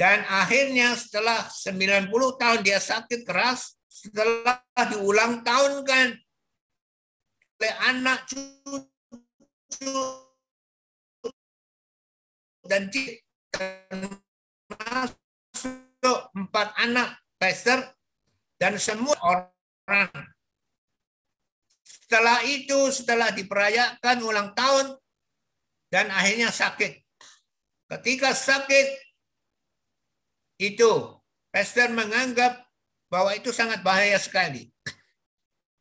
[0.00, 2.10] dan akhirnya setelah 90
[2.40, 4.58] tahun dia sakit keras setelah
[4.90, 6.18] diulang tahunkan
[7.62, 9.94] oleh anak cucu
[12.66, 12.90] dan
[13.54, 15.14] termasuk
[16.34, 17.94] empat anak pastor
[18.58, 20.31] dan semua orang.
[22.12, 25.00] Setelah itu, setelah diperayakan ulang tahun,
[25.88, 27.00] dan akhirnya sakit.
[27.88, 29.00] Ketika sakit,
[30.60, 30.92] itu
[31.48, 32.68] pastor menganggap
[33.08, 34.68] bahwa itu sangat bahaya sekali.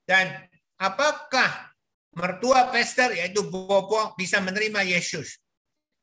[0.08, 0.48] Dan
[0.80, 1.76] apakah
[2.16, 5.36] mertua pastor yaitu Bobo bisa menerima Yesus?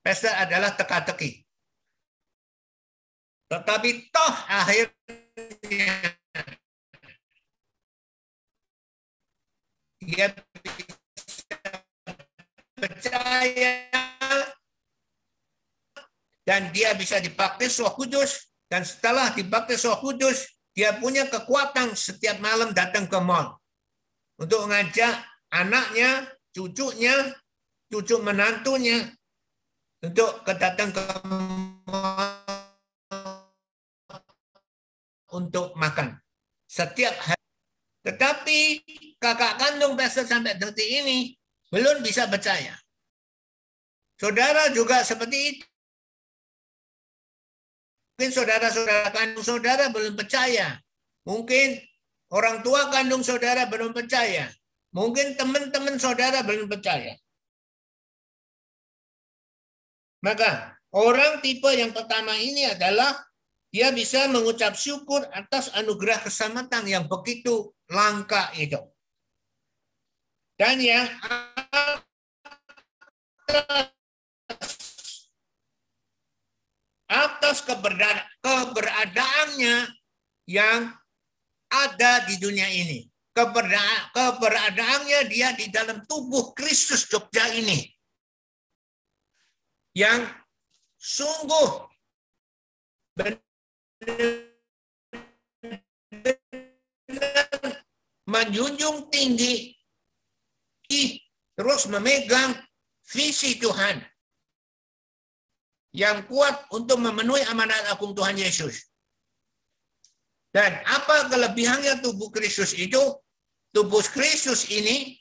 [0.04, 1.40] Pastor adalah teka-teki.
[3.48, 6.20] Tetapi toh akhirnya
[10.08, 10.32] dia
[12.80, 13.72] percaya.
[16.48, 18.48] Dan dia bisa dipakai Roh Kudus.
[18.72, 23.60] Dan setelah dipakai Roh Kudus dia punya kekuatan setiap malam datang ke mall.
[24.40, 25.12] Untuk ngajak
[25.52, 26.24] anaknya,
[26.56, 27.36] cucunya,
[27.92, 29.12] cucu menantunya
[30.00, 31.02] untuk kedatang ke
[31.84, 32.48] mall
[35.36, 36.16] untuk makan.
[36.64, 37.37] Setiap hari.
[38.08, 38.60] Tetapi
[39.20, 41.36] kakak kandung Pastor sampai detik ini
[41.68, 42.72] belum bisa percaya.
[44.16, 45.66] Saudara juga seperti itu.
[48.16, 50.80] Mungkin saudara-saudara kandung saudara belum percaya.
[51.28, 51.84] Mungkin
[52.32, 54.48] orang tua kandung saudara belum percaya.
[54.96, 57.12] Mungkin teman-teman saudara belum percaya.
[60.24, 63.27] Maka orang tipe yang pertama ini adalah
[63.68, 68.80] dia bisa mengucap syukur atas anugerah keselamatan yang begitu langka itu.
[70.56, 71.06] Dan yang
[77.08, 77.62] atas
[78.40, 79.76] keberadaannya
[80.48, 80.92] yang
[81.68, 83.04] ada di dunia ini.
[83.38, 87.86] keberadaannya dia di dalam tubuh Kristus Jogja ini.
[89.94, 90.26] Yang
[90.98, 91.86] sungguh
[98.28, 99.78] menjunjung tinggi
[101.58, 102.54] terus memegang
[103.10, 103.98] visi Tuhan
[105.90, 108.86] yang kuat untuk memenuhi amanat agung Tuhan Yesus.
[110.54, 113.00] Dan apa kelebihannya tubuh Kristus itu?
[113.74, 115.18] Tubuh Kristus ini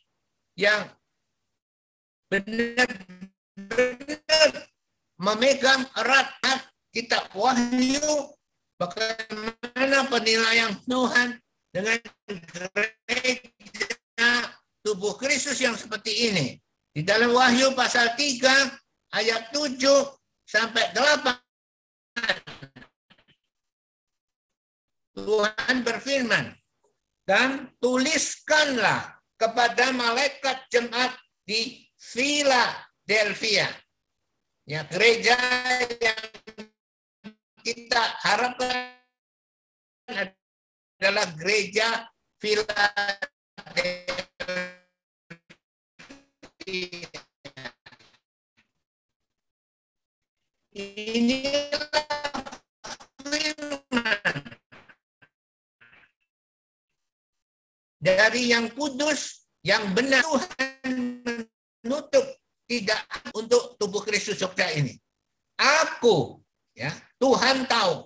[0.55, 0.87] yang
[2.31, 3.09] benar-benar
[5.19, 6.31] memegang erat
[6.93, 8.36] kitab Wahyu
[8.77, 11.41] bagaimana penilaian Tuhan
[11.73, 11.97] dengan
[13.05, 14.29] gereja
[14.85, 16.55] tubuh Kristus yang seperti ini.
[16.93, 18.41] Di dalam Wahyu pasal 3
[19.13, 19.77] ayat 7
[20.47, 21.37] sampai 8.
[25.17, 26.53] Tuhan berfirman,
[27.25, 33.67] dan tuliskanlah kepada malaikat jemaat di Philadelphia.
[34.67, 35.37] Ya, gereja
[35.97, 36.21] yang
[37.68, 38.95] kita harapkan
[40.07, 42.07] adalah gereja
[42.39, 43.27] Philadelphia.
[50.77, 51.98] Inilah
[57.99, 61.19] dari yang kudus, yang benar Tuhan
[61.84, 62.23] menutup
[62.64, 63.03] tidak
[63.35, 64.95] untuk tubuh Kristus Jogja ini.
[65.60, 66.47] Aku,
[66.77, 68.05] ya Tuhan tahu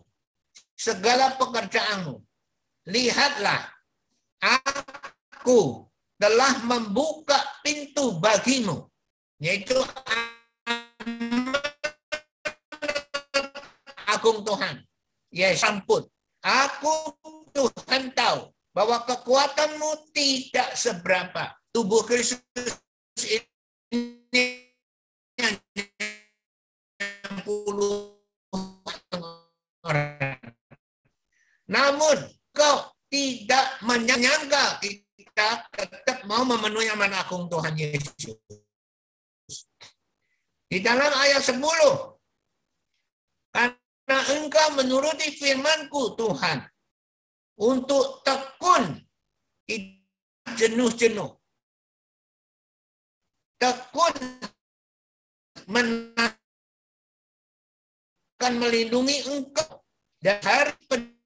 [0.80, 2.23] segala pekerjaanmu.
[2.88, 3.61] Lihatlah,
[4.39, 5.85] aku
[6.18, 8.89] telah membuka pintu bagimu,
[9.38, 9.77] yaitu
[14.10, 14.81] agung Tuhan.
[15.30, 16.10] Ya sampun.
[16.41, 17.14] Aku
[17.53, 21.53] Tuhan tahu bahwa kekuatanmu tidak seberapa.
[21.69, 22.81] Tubuh Kristus
[23.22, 24.73] ini
[25.38, 28.01] 60
[31.72, 32.19] Namun
[32.52, 38.35] kau tidak menyangka kita tetap mau memenuhi aman agung Tuhan Yesus.
[40.68, 41.56] Di dalam ayat 10,
[43.52, 46.64] karena engkau menuruti firmanku Tuhan,
[47.60, 49.03] untuk tekun
[49.68, 51.31] tidak jenuh-jenuh.
[53.60, 54.15] Tekun
[58.41, 59.85] akan melindungi engkau
[60.18, 61.20] dari hari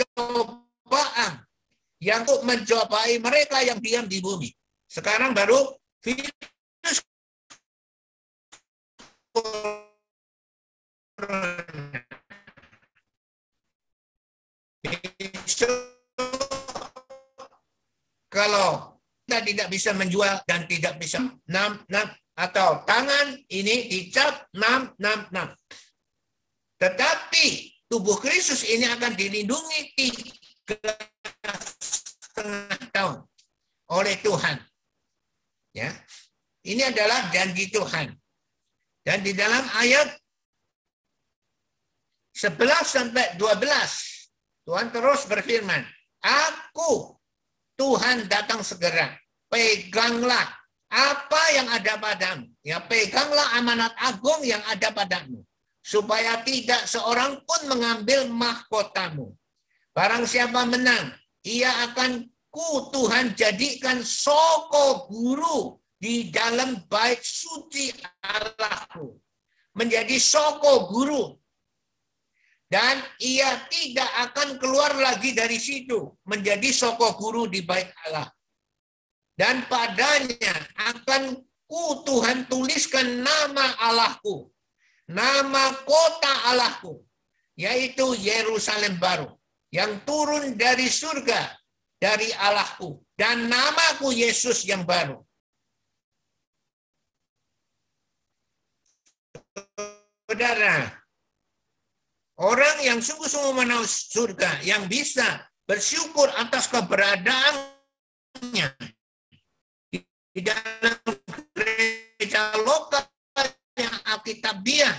[0.00, 1.44] pencobaan
[2.00, 4.48] yang untuk mencobai mereka yang diam di bumi.
[4.88, 6.32] Sekarang baru virus
[18.32, 18.96] kalau
[19.28, 25.18] kita tidak bisa menjual dan tidak bisa enam enam atau tangan ini dicap enam enam
[25.30, 25.48] enam.
[26.80, 27.46] Tetapi
[27.90, 30.94] tubuh Kristus ini akan dilindungi tiga
[31.82, 33.18] setengah tahun
[33.90, 34.56] oleh Tuhan.
[35.74, 35.90] Ya,
[36.62, 38.14] ini adalah janji Tuhan.
[39.02, 40.06] Dan di dalam ayat
[42.38, 42.54] 11
[42.86, 43.58] sampai 12
[44.66, 45.82] Tuhan terus berfirman,
[46.22, 47.18] Aku
[47.74, 49.18] Tuhan datang segera.
[49.50, 50.46] Peganglah
[50.86, 52.46] apa yang ada padamu.
[52.62, 55.42] Ya, peganglah amanat agung yang ada padamu.
[55.80, 59.32] Supaya tidak seorang pun mengambil mahkotamu.
[59.96, 67.90] Barang siapa menang, ia akan ku Tuhan jadikan soko guru di dalam bait suci
[68.20, 69.16] Allahku.
[69.74, 71.40] Menjadi soko guru
[72.70, 78.30] dan ia tidak akan keluar lagi dari situ menjadi soko guru di bait Allah.
[79.34, 81.34] Dan padanya akan
[81.66, 84.46] ku Tuhan tuliskan nama Allahku,
[85.10, 87.02] nama kota Allahku,
[87.58, 89.34] yaitu Yerusalem baru,
[89.74, 91.50] yang turun dari surga,
[91.98, 95.18] dari Allahku, dan namaku Yesus yang baru.
[100.30, 101.00] Saudara,
[102.40, 108.66] Orang yang sungguh-sungguh menau surga, yang bisa bersyukur atas keberadaannya
[110.32, 110.96] di dalam
[111.52, 113.09] gereja lokal
[114.30, 114.94] Alkitabiah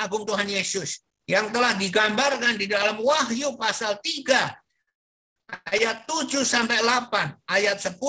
[0.00, 7.36] Agung Tuhan Yesus yang telah digambarkan di dalam Wahyu pasal 3 ayat 7 sampai 8,
[7.46, 8.00] ayat 10,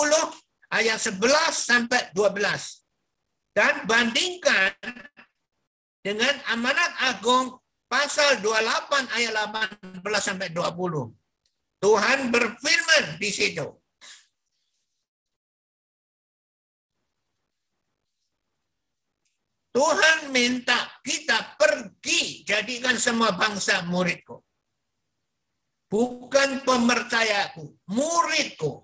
[0.71, 1.19] ayat 11
[1.51, 2.31] sampai 12.
[3.51, 4.71] Dan bandingkan
[5.99, 7.59] dengan amanat agung
[7.91, 9.33] pasal 28 ayat
[9.99, 11.11] 18 sampai 20.
[11.81, 13.80] Tuhan berfirman di situ.
[19.71, 24.43] Tuhan minta kita pergi jadikan semua bangsa muridku.
[25.87, 28.83] Bukan pemercayaku, muridku.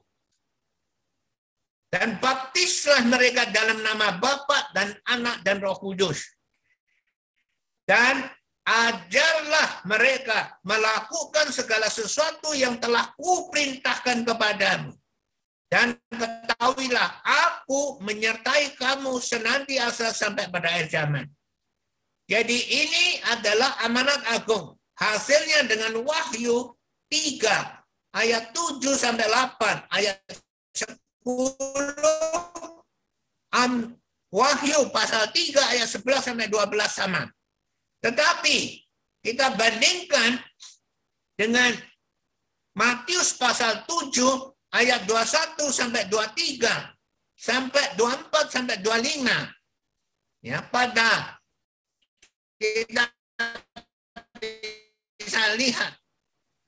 [1.87, 6.19] Dan baptislah mereka dalam nama Bapa dan Anak dan Roh Kudus.
[7.87, 8.27] Dan
[8.67, 14.91] ajarlah mereka melakukan segala sesuatu yang telah kuperintahkan kepadamu.
[15.67, 21.27] Dan ketahuilah, aku menyertai kamu senantiasa sampai pada akhir zaman.
[22.27, 24.75] Jadi ini adalah amanat agung.
[24.97, 26.75] Hasilnya dengan Wahyu
[27.11, 30.17] 3 ayat 7 sampai 8 ayat
[30.73, 31.55] 10
[33.55, 33.95] Am,
[34.31, 37.27] Wahyu pasal 3 ayat 11 sampai 12 sama.
[38.03, 38.57] Tetapi
[39.23, 40.39] kita bandingkan
[41.35, 41.75] dengan
[42.75, 46.97] Matius pasal 7 ayat 21 sampai 23
[47.33, 49.25] sampai 24 sampai 25.
[50.45, 51.37] Ya, pada
[52.61, 53.09] kita
[55.17, 55.97] bisa lihat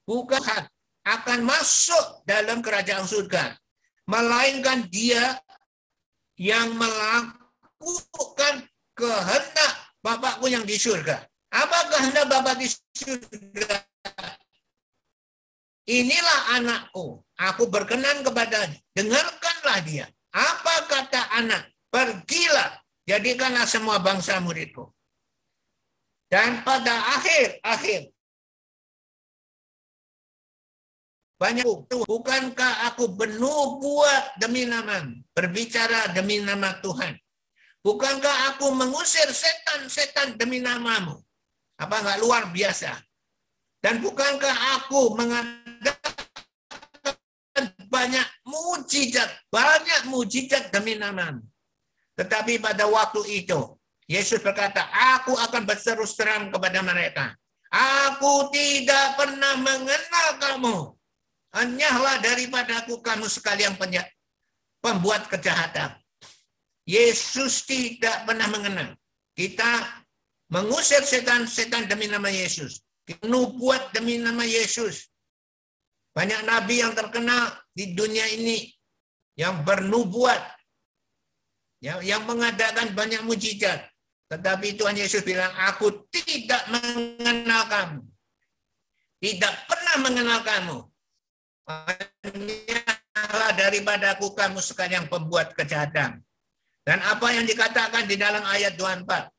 [0.05, 0.41] bukan
[1.05, 3.57] akan masuk dalam kerajaan surga,
[4.09, 5.37] melainkan dia
[6.37, 11.27] yang melakukan kehendak Bapakku yang di surga.
[11.51, 13.83] Apakah hendak Bapak di surga?
[15.89, 17.25] Inilah anakku.
[17.33, 18.77] Aku berkenan kepadanya.
[18.93, 20.05] Dengarkanlah dia.
[20.29, 21.73] Apa kata anak?
[21.89, 22.77] Pergilah.
[23.09, 24.85] Jadikanlah semua bangsa muridku.
[26.29, 28.13] Dan pada akhir-akhir.
[31.41, 31.65] Banyak
[32.05, 37.15] bukankah aku buat demi nama, berbicara demi nama Tuhan.
[37.79, 41.17] Bukankah aku mengusir setan-setan demi namamu?
[41.79, 42.91] Apa enggak luar biasa?
[43.79, 46.13] Dan bukankah aku mengadakan
[47.87, 51.47] banyak mujizat, banyak mujizat demi namamu?
[52.19, 54.83] Tetapi pada waktu itu, Yesus berkata,
[55.15, 57.31] aku akan berterus terang kepada mereka.
[57.71, 60.77] Aku tidak pernah mengenal kamu.
[61.55, 63.79] Enyahlah daripadaku kamu sekalian
[64.83, 65.95] pembuat kejahatan.
[66.83, 68.97] Yesus tidak pernah mengenal.
[69.37, 70.03] Kita
[70.49, 72.81] mengusir setan-setan demi nama Yesus.
[73.25, 75.09] Nubuat demi nama Yesus.
[76.13, 78.69] Banyak nabi yang terkenal di dunia ini
[79.39, 80.41] yang bernubuat,
[81.79, 83.87] yang, yang mengadakan banyak mujizat.
[84.29, 87.99] Tetapi Tuhan Yesus bilang, aku tidak mengenal kamu.
[89.19, 90.77] Tidak pernah mengenal kamu.
[91.65, 96.21] Hanyalah daripadaku kamu sekalian pembuat kejahatan.
[96.85, 99.38] Dan apa yang dikatakan di dalam ayat 24.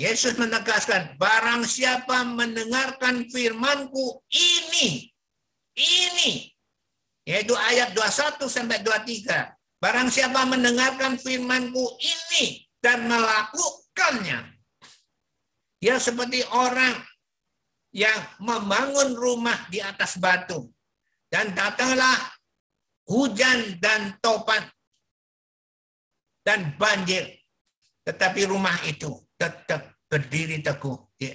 [0.00, 5.12] Yesus menegaskan, barang siapa mendengarkan firmanku ini,
[5.76, 6.48] ini,
[7.28, 9.52] yaitu ayat 21 sampai 23.
[9.82, 14.48] Barang siapa mendengarkan firmanku ini dan melakukannya.
[15.82, 17.02] Dia seperti orang
[17.90, 20.70] yang membangun rumah di atas batu.
[21.26, 22.16] Dan datanglah
[23.08, 24.62] hujan dan topan
[26.44, 27.40] dan banjir.
[28.04, 29.10] Tetapi rumah itu
[29.42, 30.94] tetap berdiri teguh.
[31.18, 31.34] Ya.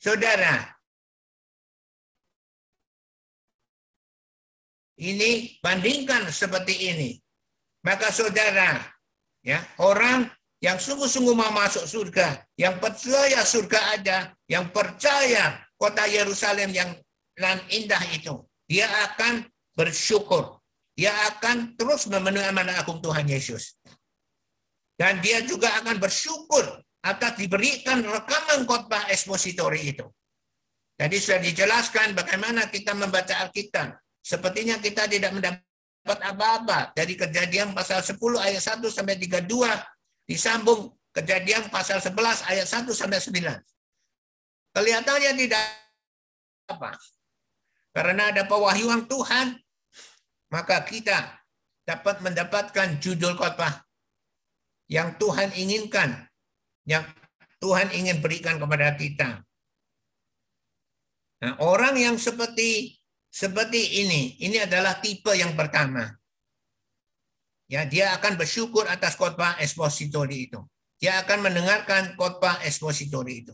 [0.00, 0.72] Saudara,
[4.96, 7.10] ini bandingkan seperti ini.
[7.84, 8.80] Maka saudara,
[9.44, 10.26] ya orang
[10.64, 14.18] yang sungguh-sungguh mau masuk surga, yang percaya surga ada,
[14.48, 16.90] yang percaya kota Yerusalem yang
[17.36, 18.32] dan indah itu,
[18.64, 19.44] dia akan
[19.76, 20.56] bersyukur.
[20.96, 23.75] Dia akan terus memenuhi amanah agung Tuhan Yesus.
[24.96, 26.64] Dan dia juga akan bersyukur
[27.04, 30.08] atas diberikan rekaman khotbah ekspositori itu.
[30.96, 34.00] Jadi sudah dijelaskan bagaimana kita membaca Alkitab.
[34.24, 39.46] Sepertinya kita tidak mendapat apa-apa dari kejadian pasal 10 ayat 1 sampai 32
[40.26, 44.74] disambung kejadian pasal 11 ayat 1 sampai 9.
[44.74, 45.62] Kelihatannya tidak
[46.72, 46.96] apa.
[47.94, 49.56] Karena ada pewahyuan Tuhan,
[50.50, 51.16] maka kita
[51.86, 53.85] dapat mendapatkan judul khotbah
[54.86, 56.26] yang Tuhan inginkan,
[56.86, 57.02] yang
[57.58, 59.42] Tuhan ingin berikan kepada kita.
[61.42, 62.96] Nah, orang yang seperti
[63.28, 66.08] seperti ini, ini adalah tipe yang pertama.
[67.66, 70.62] Ya, dia akan bersyukur atas khotbah ekspositori itu.
[70.96, 73.52] Dia akan mendengarkan khotbah ekspositori itu.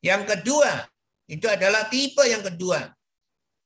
[0.00, 0.88] Yang kedua,
[1.28, 2.88] itu adalah tipe yang kedua.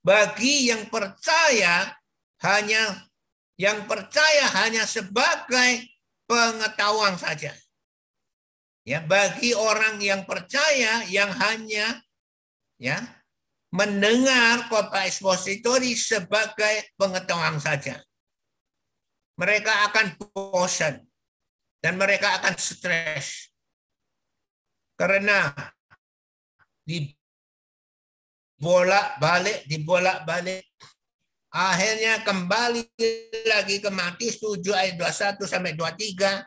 [0.02, 1.94] Bagi yang percaya
[2.42, 3.06] hanya
[3.56, 5.95] yang percaya hanya sebagai
[6.26, 7.54] pengetahuan saja.
[8.86, 11.98] Ya, bagi orang yang percaya yang hanya
[12.78, 13.02] ya
[13.74, 17.98] mendengar kota ekspositori sebagai pengetahuan saja.
[19.36, 21.04] Mereka akan bosan
[21.82, 23.52] dan mereka akan stres.
[24.96, 25.52] Karena
[26.86, 30.64] dibolak-balik, dibolak-balik
[31.56, 32.84] Akhirnya kembali
[33.48, 36.44] lagi ke Matius 7 ayat 21 sampai 23,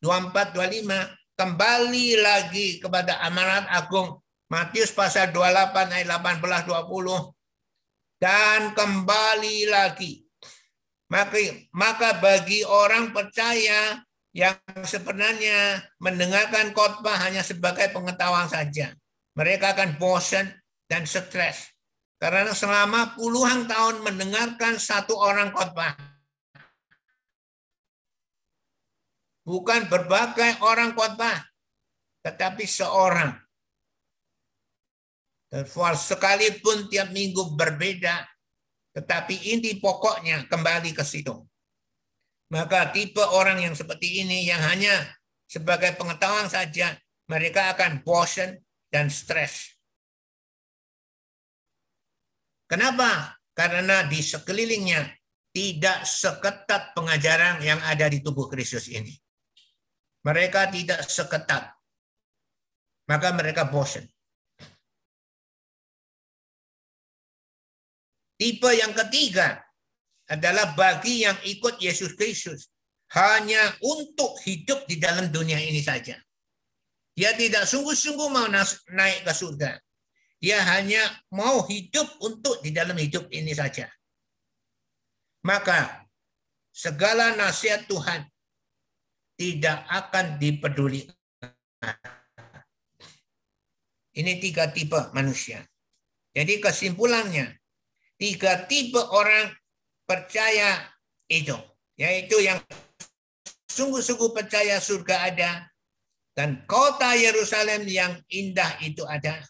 [0.00, 1.36] 24, 25.
[1.36, 4.24] Kembali lagi kepada amanat agung.
[4.48, 7.28] Matius pasal 28 ayat 18, 20.
[8.16, 10.24] Dan kembali lagi.
[11.12, 11.36] Maka,
[11.76, 14.00] maka bagi orang percaya
[14.32, 18.96] yang sebenarnya mendengarkan khotbah hanya sebagai pengetahuan saja.
[19.36, 20.48] Mereka akan bosan
[20.88, 21.77] dan stres
[22.18, 25.94] karena selama puluhan tahun mendengarkan satu orang khotbah.
[29.46, 31.46] Bukan berbagai orang khotbah,
[32.20, 33.32] tetapi seorang.
[35.96, 38.28] Sekalipun tiap minggu berbeda,
[38.92, 41.32] tetapi inti pokoknya kembali ke situ.
[42.52, 44.92] Maka tipe orang yang seperti ini yang hanya
[45.48, 46.92] sebagai pengetahuan saja,
[47.24, 48.60] mereka akan bosan
[48.92, 49.77] dan stres.
[52.68, 53.40] Kenapa?
[53.56, 55.08] Karena di sekelilingnya
[55.50, 59.16] tidak seketat pengajaran yang ada di tubuh Kristus ini.
[60.22, 61.72] Mereka tidak seketat.
[63.08, 64.04] Maka mereka bosan.
[68.38, 69.58] Tipe yang ketiga
[70.28, 72.70] adalah bagi yang ikut Yesus Kristus
[73.16, 76.14] hanya untuk hidup di dalam dunia ini saja.
[77.16, 79.72] Dia tidak sungguh-sungguh mau naik ke surga.
[80.38, 81.02] Dia hanya
[81.34, 83.90] mau hidup untuk di dalam hidup ini saja.
[85.42, 86.06] Maka
[86.70, 88.22] segala nasihat Tuhan
[89.34, 91.14] tidak akan dipedulikan.
[94.18, 95.62] Ini tiga tipe manusia.
[96.34, 97.54] Jadi kesimpulannya,
[98.18, 99.50] tiga tipe orang
[100.06, 100.86] percaya
[101.30, 101.54] itu.
[101.98, 102.62] Yaitu yang
[103.70, 105.50] sungguh-sungguh percaya surga ada,
[106.34, 109.42] dan kota Yerusalem yang indah itu ada.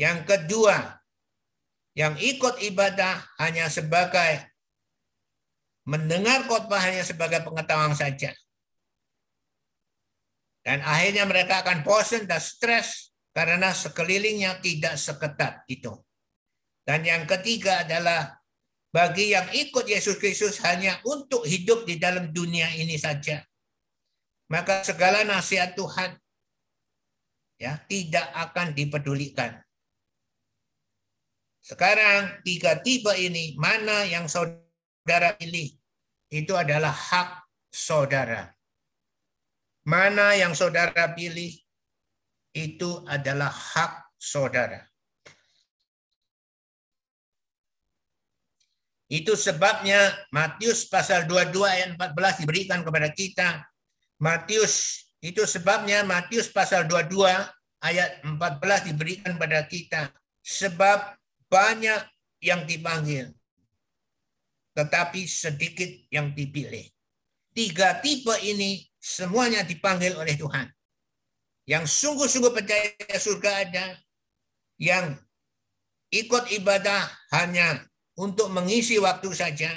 [0.00, 0.96] Yang kedua,
[1.92, 4.48] yang ikut ibadah hanya sebagai
[5.84, 8.32] mendengar khotbah hanya sebagai pengetahuan saja.
[10.64, 15.92] Dan akhirnya mereka akan bosan dan stres karena sekelilingnya tidak seketat itu.
[16.88, 18.40] Dan yang ketiga adalah
[18.88, 23.44] bagi yang ikut Yesus Kristus hanya untuk hidup di dalam dunia ini saja.
[24.48, 26.16] Maka segala nasihat Tuhan
[27.60, 29.60] ya tidak akan dipedulikan.
[31.60, 35.68] Sekarang tiga tipe ini mana yang saudara pilih
[36.32, 38.48] itu adalah hak saudara.
[39.84, 41.52] Mana yang saudara pilih
[42.56, 44.90] itu adalah hak saudara.
[49.10, 53.66] Itu sebabnya Matius pasal 22 ayat 14 diberikan kepada kita.
[54.22, 57.26] Matius itu sebabnya Matius pasal 22
[57.82, 60.02] ayat 14 diberikan kepada kita.
[60.46, 61.19] Sebab
[61.50, 62.00] banyak
[62.40, 63.34] yang dipanggil,
[64.72, 66.86] tetapi sedikit yang dipilih.
[67.50, 70.70] Tiga tipe ini semuanya dipanggil oleh Tuhan.
[71.66, 73.86] Yang sungguh-sungguh percaya surga ada,
[74.78, 75.18] yang
[76.14, 77.84] ikut ibadah hanya
[78.16, 79.70] untuk mengisi waktu saja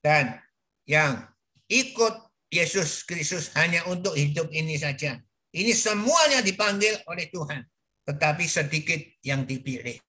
[0.00, 0.38] dan
[0.86, 1.26] yang
[1.66, 2.14] ikut
[2.52, 5.18] Yesus Kristus hanya untuk hidup ini saja.
[5.50, 7.64] Ini semuanya dipanggil oleh Tuhan,
[8.06, 10.05] tetapi sedikit yang dipilih.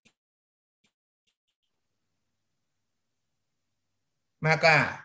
[4.47, 5.03] Maka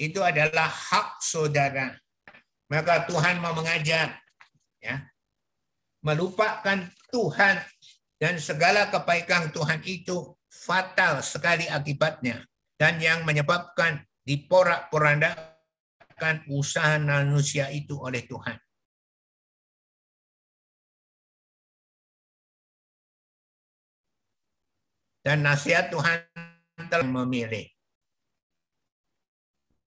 [0.00, 1.92] itu adalah hak saudara.
[2.72, 4.16] Maka Tuhan mau mengajar
[4.80, 5.04] ya
[6.00, 7.60] melupakan Tuhan
[8.16, 12.40] dan segala kebaikan Tuhan itu fatal sekali akibatnya
[12.80, 18.56] dan yang menyebabkan diporak-porandakan usaha manusia itu oleh Tuhan.
[25.22, 26.26] Dan nasihat Tuhan
[26.90, 27.70] telah memilih.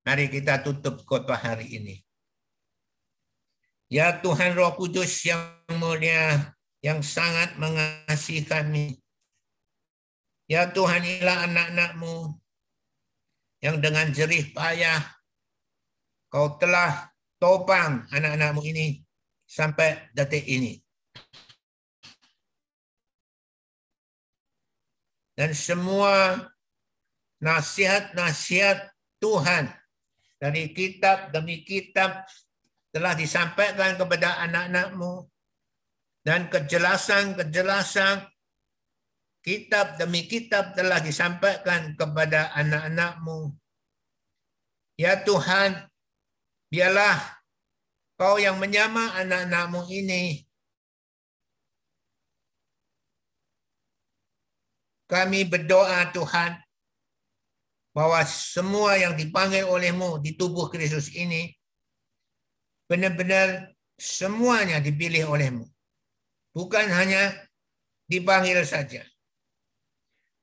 [0.07, 1.95] Mari kita tutup khotbah hari ini.
[3.91, 5.43] Ya Tuhan Roh Kudus yang
[5.75, 9.01] mulia, yang sangat mengasihi kami.
[10.45, 12.37] Ya Tuhan inilah anak-anakmu
[13.65, 15.01] yang dengan jerih payah
[16.29, 17.09] kau telah
[17.41, 19.01] topang anak-anakmu ini
[19.49, 20.84] sampai detik ini.
[25.35, 26.47] Dan semua
[27.43, 28.87] nasihat-nasihat
[29.19, 29.67] Tuhan
[30.39, 32.23] dari kitab demi kitab
[32.95, 35.27] telah disampaikan kepada anak-anakmu
[36.23, 38.23] dan kejelasan-kejelasan
[39.43, 43.53] kitab demi kitab telah disampaikan kepada anak-anakmu.
[44.95, 45.91] Ya Tuhan,
[46.71, 47.19] biarlah
[48.15, 50.44] kau yang menyama anak-anakmu ini.
[55.05, 56.65] Kami berdoa Tuhan,
[57.95, 61.55] bahwa semua yang dipanggil olehmu di tubuh Kristus ini
[62.91, 65.63] benar-benar semuanya dipilih olehmu.
[66.51, 67.31] Bukan hanya
[68.11, 69.07] dipanggil saja.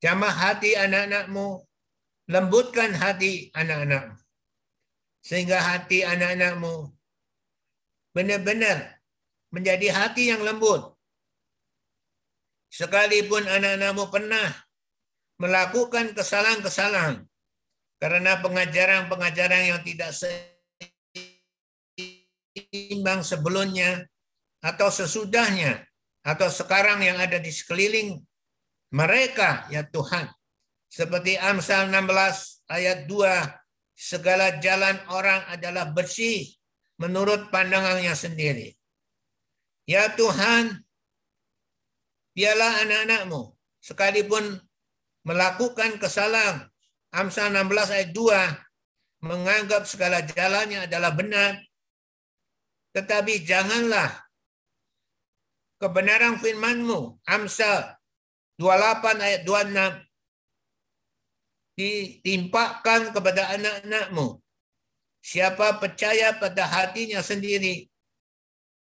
[0.00, 1.60] Jamah hati anak-anakmu,
[2.32, 4.16] lembutkan hati anak-anakmu.
[5.22, 6.90] Sehingga hati anak-anakmu
[8.16, 8.98] benar-benar
[9.52, 10.91] menjadi hati yang lembut.
[12.72, 14.48] Sekalipun anak-anakmu pernah
[15.36, 17.20] melakukan kesalahan-kesalahan
[18.00, 20.16] karena pengajaran-pengajaran yang tidak
[22.56, 24.08] seimbang sebelumnya
[24.64, 25.84] atau sesudahnya
[26.24, 28.16] atau sekarang yang ada di sekeliling
[28.88, 30.32] mereka ya Tuhan.
[30.88, 33.52] Seperti Amsal 16 ayat 2,
[33.96, 36.48] segala jalan orang adalah bersih
[37.00, 38.76] menurut pandangannya sendiri.
[39.88, 40.84] Ya Tuhan,
[42.32, 44.60] biarlah anak-anakmu sekalipun
[45.22, 46.68] melakukan kesalahan,
[47.12, 51.60] Amsal 16 ayat 2, menganggap segala jalannya adalah benar,
[52.96, 54.10] tetapi janganlah
[55.78, 57.96] kebenaran firman-Mu, Amsal
[58.58, 60.02] 28 ayat 26,
[61.76, 64.38] ditimpakan kepada anak-anakmu.
[65.22, 67.86] Siapa percaya pada hatinya sendiri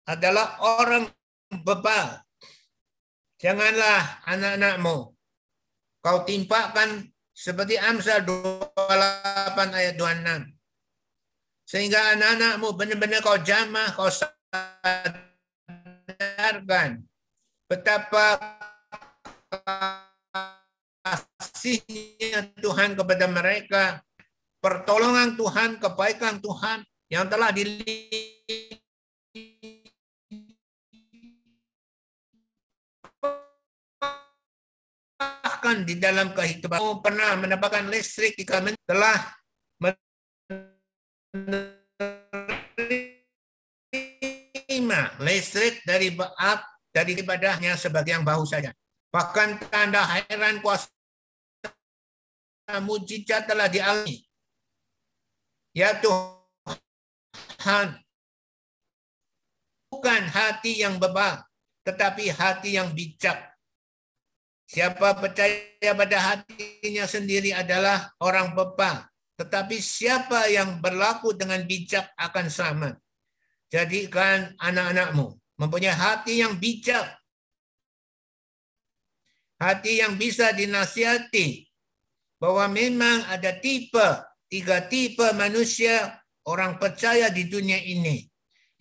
[0.08, 1.12] adalah orang
[1.52, 2.24] bebal.
[3.44, 5.12] Janganlah anak-anakmu
[6.00, 8.72] kau timpakan seperti Amsal 28
[9.76, 10.48] ayat 26.
[11.68, 14.08] Sehingga anak-anakmu benar-benar kau jamah, kau
[16.08, 17.04] sadarkan
[17.68, 18.40] betapa
[21.04, 24.00] kasihnya Tuhan kepada mereka,
[24.64, 28.72] pertolongan Tuhan, kebaikan Tuhan yang telah dilimpahkan
[35.64, 37.00] limpahkan di dalam kehidupan.
[37.00, 39.32] Pernah mendapatkan listrik di kamen telah
[44.20, 48.76] menerima listrik dari Baap dari ibadahnya sebagai yang bahu saja.
[49.08, 50.92] Bahkan tanda heran kuasa
[52.84, 54.20] mujizat telah dialami.
[55.74, 56.38] Ya Tuhan,
[59.90, 61.42] bukan hati yang bebal,
[61.82, 63.53] tetapi hati yang bijak.
[64.74, 69.06] Siapa percaya pada hatinya sendiri adalah orang bebal.
[69.38, 72.98] Tetapi siapa yang berlaku dengan bijak akan selamat.
[73.70, 77.06] Jadikan anak-anakmu mempunyai hati yang bijak.
[79.62, 81.70] Hati yang bisa dinasihati.
[82.42, 86.18] Bahwa memang ada tipe, tiga tipe manusia
[86.50, 88.26] orang percaya di dunia ini.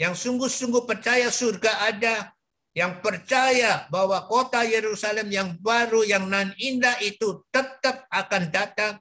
[0.01, 2.33] Yang sungguh-sungguh percaya surga ada,
[2.73, 8.95] yang percaya bahwa kota Yerusalem yang baru, yang nan indah itu tetap akan datang.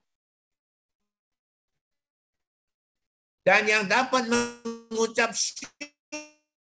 [3.42, 5.34] Dan yang dapat mengucap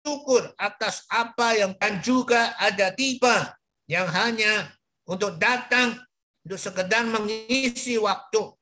[0.04, 3.56] syukur atas apa yang dan juga ada tiba
[3.90, 4.70] yang hanya
[5.08, 5.98] untuk datang
[6.46, 8.52] untuk sekedar mengisi waktu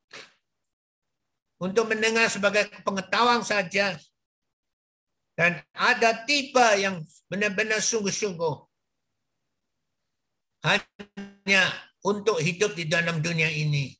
[1.60, 3.94] untuk mendengar sebagai pengetahuan saja
[5.36, 8.56] dan ada tipe yang benar-benar sungguh-sungguh
[10.64, 11.62] hanya
[12.00, 13.92] untuk hidup di dalam dunia ini.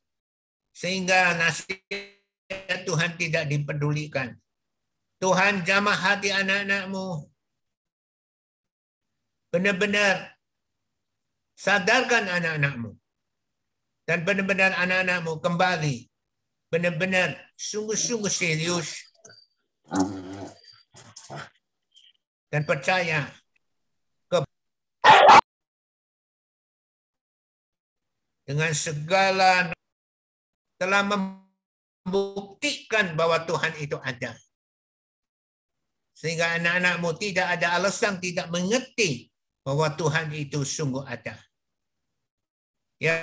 [0.73, 4.33] Sehingga nasihat Tuhan tidak dipedulikan.
[5.21, 7.29] Tuhan jamah hati anak-anakmu.
[9.53, 10.37] Benar-benar
[11.57, 12.97] sadarkan anak-anakmu.
[14.09, 15.97] Dan benar-benar anak-anakmu kembali.
[16.73, 19.07] Benar-benar sungguh-sungguh serius
[22.57, 23.29] dan percaya
[24.33, 24.41] ke
[28.49, 29.77] dengan segala
[30.81, 34.33] telah membuktikan bahwa Tuhan itu ada.
[36.17, 39.29] Sehingga anak-anakmu tidak ada alasan tidak mengerti
[39.61, 41.37] bahwa Tuhan itu sungguh ada.
[42.97, 43.21] Ya,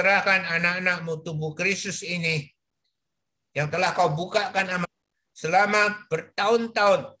[0.00, 2.48] serahkan anak-anakmu tubuh Kristus ini
[3.52, 4.88] yang telah kau bukakan
[5.36, 7.20] selama bertahun-tahun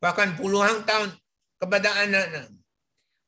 [0.00, 1.12] bahkan puluhan tahun
[1.60, 2.48] kepada anak-anak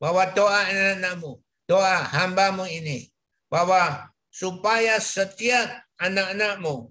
[0.01, 1.37] bahwa doa anak-anakmu
[1.69, 3.13] doa hambamu ini
[3.53, 6.89] bahwa supaya setiap anak-anakmu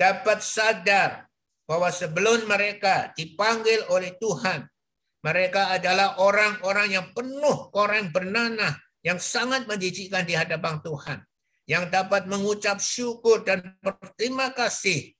[0.00, 1.28] dapat sadar
[1.68, 4.64] bahwa sebelum mereka dipanggil oleh Tuhan
[5.20, 11.18] mereka adalah orang-orang yang penuh orang bernanah yang sangat menjijikkan di hadapan Tuhan,
[11.64, 15.12] yang dapat mengucap syukur dan berterima kasih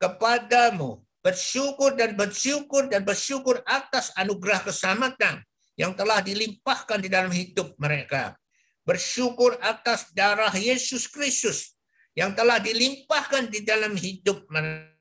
[0.00, 5.40] kepadamu, bersyukur dan bersyukur dan bersyukur atas anugerah keselamatan
[5.74, 8.36] yang telah dilimpahkan di dalam hidup mereka.
[8.84, 11.72] Bersyukur atas darah Yesus Kristus
[12.12, 14.93] yang telah dilimpahkan di dalam hidup mereka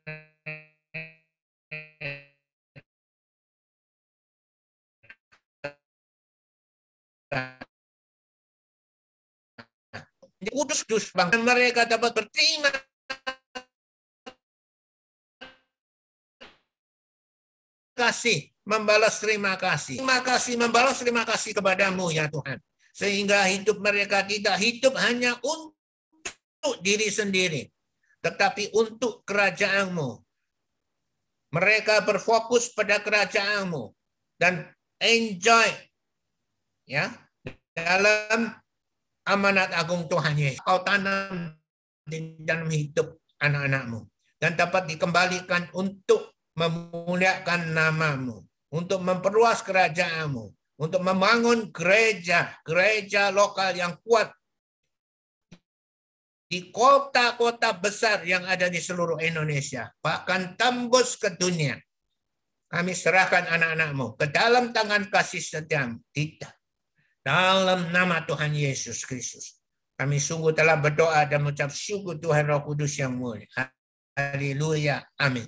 [10.49, 10.83] kudus
[11.13, 12.71] bangsa mereka dapat berterima
[17.93, 19.99] kasih membalas terima kasih.
[19.99, 22.59] Terima kasih membalas terima kasih kepadamu ya Tuhan.
[22.93, 27.67] Sehingga hidup mereka tidak hidup hanya untuk diri sendiri.
[28.23, 30.19] Tetapi untuk kerajaanmu.
[31.53, 33.93] Mereka berfokus pada kerajaanmu.
[34.39, 34.67] Dan
[34.99, 35.69] enjoy
[36.83, 37.11] ya
[37.75, 38.62] dalam
[39.27, 40.63] amanat agung Tuhan Yesus.
[40.63, 41.55] Kau tanam
[42.03, 44.07] di dalam hidup anak-anakmu.
[44.39, 48.43] Dan dapat dikembalikan untuk memuliakan namamu.
[48.73, 50.77] Untuk memperluas kerajaanmu.
[50.79, 52.59] Untuk membangun gereja.
[52.67, 54.31] Gereja lokal yang kuat.
[56.47, 59.89] Di kota-kota besar yang ada di seluruh Indonesia.
[60.03, 61.79] Bahkan tembus ke dunia.
[62.69, 66.01] Kami serahkan anak-anakmu ke dalam tangan kasih setiamu.
[66.09, 66.62] Tidak
[67.23, 69.57] dalam nama Tuhan Yesus Kristus.
[69.95, 73.47] Kami sungguh telah berdoa dan mengucap syukur Tuhan Roh Kudus yang mulia.
[74.13, 75.01] Haleluya.
[75.17, 75.47] Amin.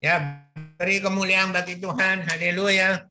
[0.00, 0.46] Ya,
[0.80, 2.24] beri kemuliaan bagi Tuhan.
[2.24, 3.04] Haleluya.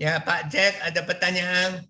[0.00, 1.84] Ya, Pak Jack ada pertanyaan.